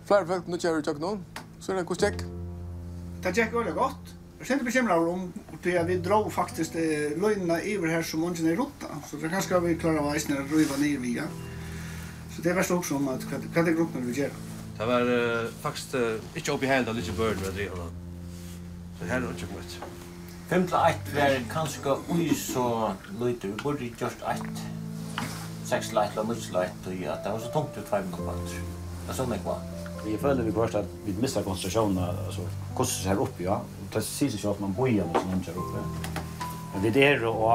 Flere 0.06 0.26
folk 0.30 0.46
nå 0.46 0.58
kjører 0.62 0.86
tjøk 0.86 1.02
noen, 1.02 1.24
så 1.58 1.72
er 1.72 1.80
det 1.80 1.82
en 1.82 1.90
god 1.90 2.02
tjekk. 2.04 2.26
Det 3.22 3.34
tjekk 3.34 3.48
er 3.48 3.58
veldig 3.58 3.76
godt. 3.78 4.12
Jeg 4.38 4.50
kjente 4.52 4.68
bekymret 4.68 5.08
om 5.10 5.24
at 5.56 5.88
vi 5.88 5.96
drar 6.06 6.28
faktisk 6.30 6.78
løgnene 7.18 7.58
over 7.74 7.96
her 7.96 8.02
som 8.06 8.22
mange 8.22 8.46
er 8.46 8.60
rotta, 8.62 8.94
så 9.10 9.18
det 9.18 9.32
kanskje 9.34 9.58
vi 9.66 9.74
klarer 9.74 10.04
å 10.04 10.12
reise 10.12 10.30
ned 10.30 10.44
og 10.44 10.54
røyva 10.54 10.78
ned 10.78 11.02
via. 11.02 11.26
Så 12.30 12.44
det 12.44 12.52
er 12.52 12.60
verst 12.60 12.70
også 12.70 13.00
om 13.00 13.10
at 13.10 13.26
hva 13.26 13.42
det 13.42 13.64
er 13.64 13.74
gruppen 13.74 14.06
vi 14.06 14.22
gjør. 14.22 14.44
Det 14.78 14.86
var 14.86 15.02
uh, 15.02 15.48
faktisk 15.62 15.94
uh, 15.94 16.36
ikke 16.38 16.52
oppi 16.52 16.68
hele, 16.70 16.86
det 16.86 16.94
litt 16.94 17.08
ikke 17.08 17.18
børn 17.18 17.40
med 17.42 17.56
drivet. 17.56 17.96
Så 18.98 19.08
her 19.08 19.16
er 19.16 19.24
det 19.24 19.30
ikke 19.34 19.56
møtt. 19.56 19.78
Fem 20.48 20.66
til 20.70 20.78
1 20.78 21.10
var 21.16 21.34
kanskje 21.50 21.96
ui 22.14 22.28
så 22.38 22.92
løyte, 23.20 23.50
vi 23.50 23.56
burde 23.62 23.90
just 24.00 24.22
1. 24.22 24.62
6 25.68 25.88
til 25.88 25.98
1 25.98 26.14
eller 26.14 26.30
9 26.30 26.54
leit, 26.54 26.86
og 26.86 26.94
ja, 27.02 27.16
det 27.24 27.32
var 27.32 27.42
så 27.42 27.50
tungt 27.52 27.76
ut 27.78 27.90
5 27.90 28.06
minutter. 28.12 28.62
Det 29.02 29.12
er 29.12 29.18
sånn 29.18 29.34
jeg 29.34 29.44
var. 29.44 29.66
Vi 30.06 30.14
føler 30.22 30.46
vi 30.46 30.54
først 30.60 30.78
at 30.80 30.96
vi 31.04 31.16
mistar 31.18 31.42
konsentrasjonen, 31.42 31.98
altså, 31.98 32.46
hvordan 32.70 32.94
det 32.94 33.02
ser 33.02 33.26
opp, 33.26 33.42
ja. 33.42 33.60
Det 33.92 34.06
sier 34.06 34.30
seg 34.30 34.50
at 34.54 34.62
man 34.62 34.78
bojer 34.78 35.04
og 35.10 35.20
sånn 35.20 35.44
ser 35.44 35.58
opp. 35.58 35.76
Men 36.72 36.86
vi 36.86 36.94
der 37.00 37.26
og, 37.26 37.46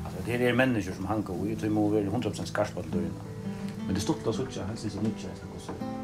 altså, 0.00 0.26
det 0.26 0.40
er 0.40 0.60
mennesker 0.64 0.96
som 0.96 1.12
hanger, 1.12 1.36
og 1.36 1.48
jeg 1.52 1.60
tror 1.60 1.74
vi 1.74 1.76
må 1.76 1.88
være 1.92 2.08
100% 2.08 2.54
skarp 2.54 2.72
på 2.72 2.88
det 2.88 2.96
døgnet. 2.96 3.56
Men 3.84 3.94
det 3.94 4.02
stod 4.08 4.24
til 4.24 4.32
å 4.32 4.38
helst 4.40 4.86
ikke 4.88 4.96
nødvendig, 4.96 5.28
jeg 5.28 5.42
skal 5.42 5.58
gå 5.58 5.99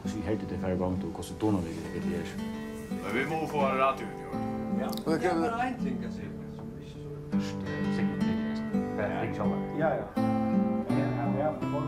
hvordan 0.00 0.22
helt 0.22 0.50
det 0.50 0.58
færre 0.60 0.76
gang 0.76 0.94
og 1.04 1.10
hvordan 1.16 1.36
donar 1.40 1.60
vi 1.60 1.68
det 1.94 2.02
det 2.06 2.14
er. 2.20 2.26
Men 2.90 3.10
vi 3.14 3.22
må 3.30 3.46
få 3.48 3.58
en 3.58 3.78
radio 3.84 4.06
i 4.06 4.24
år. 4.30 4.36
Ja, 4.80 4.88
det 5.10 5.24
er 5.24 5.40
bare 5.40 5.68
en 5.68 5.80
ting 5.84 5.96
jeg 6.02 6.12
sier. 6.12 6.32
Sikkert 7.96 8.20
det 8.20 8.28
er 8.28 9.08
bare 9.08 9.26
en 9.26 9.34
ting 9.34 9.78
Ja, 9.78 9.88
ja. 9.88 10.06
Ja, 10.90 11.44
ja. 11.44 11.78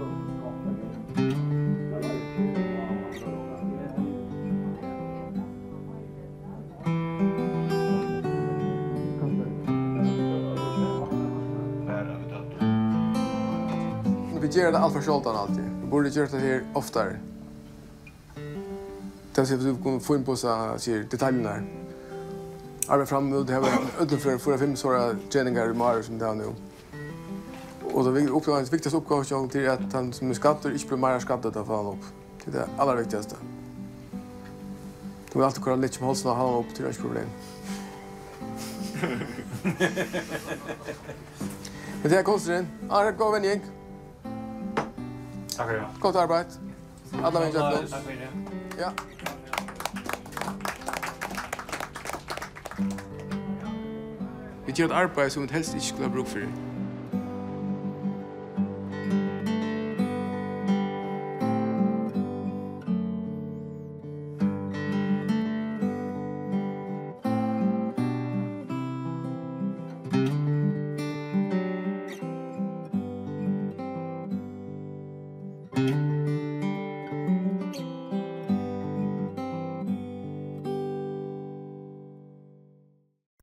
gör 14.60 14.72
det 14.72 14.78
allt 14.78 14.94
för 14.94 15.00
sällan 15.00 15.36
alltid. 15.36 15.64
Vi 15.82 15.86
borde 15.86 16.08
göra 16.08 16.28
det 16.30 16.38
här 16.38 16.62
oftare. 16.74 17.16
Det 19.34 19.46
ser 19.46 19.56
vi 19.56 19.76
kommer 19.82 20.00
få 20.00 20.16
in 20.16 20.24
på 20.24 20.36
så 20.36 20.74
ser 20.78 21.02
detaljerna. 21.10 21.62
Arbetar 22.88 23.06
fram 23.06 23.30
med 23.30 23.46
det 23.46 23.52
här 23.52 23.64
ödel 24.00 24.18
för 24.18 24.58
fem 24.58 24.76
såra 24.76 25.16
träningar 25.32 25.70
i 25.70 25.74
Mare 25.74 26.02
som 26.02 26.18
det 26.18 26.26
är 26.26 26.34
nu. 26.34 26.54
Och 27.92 28.04
det 28.04 28.20
är 28.20 28.24
viktigaste 28.72 28.96
uppgången 28.96 29.48
till 29.48 29.68
att 29.68 29.92
han 29.92 30.12
som 30.12 30.30
är 30.30 30.34
skattor 30.34 30.72
inte 30.72 30.86
blir 30.86 30.96
mer 30.96 31.18
skattat 31.18 31.56
av 31.56 31.68
han 31.68 31.86
upp. 31.86 32.04
Det 32.44 32.50
är 32.50 32.52
det 32.52 32.68
allra 32.78 32.94
viktigaste. 32.94 33.36
Du 35.32 35.38
vill 35.38 35.42
alltid 35.42 35.64
kunna 35.64 35.76
lite 35.76 36.00
med 36.00 36.06
halsen 36.06 36.30
och 36.30 36.36
han 36.36 36.54
upp 36.54 36.74
till 36.74 36.82
det 36.82 36.88
hans 36.88 36.98
problem. 36.98 37.26
Men 42.02 42.10
det 42.10 42.16
här 42.16 42.22
kostar 42.22 42.52
den. 42.52 42.68
Ja, 42.88 43.04
det 43.04 43.12
går 43.12 43.32
gäng. 43.44 43.60
Tack 45.56 45.66
för 45.66 45.74
det. 45.74 45.86
Gott 46.00 46.16
arbete. 46.16 46.50
Alla 47.22 47.40
människor. 47.40 47.60
Tack 47.60 48.02
för 48.02 48.12
det. 48.12 48.28
Ja. 48.78 48.92
Vi 54.70 54.74
gjør 54.74 54.86
et 54.86 54.92
arbeid 54.92 55.30
som 55.30 55.42
vi 55.42 55.48
helst 55.52 55.74
ikke 55.74 55.86
skulle 55.86 56.08
ha 56.08 56.14
bruk 56.14 56.26
for. 56.26 56.69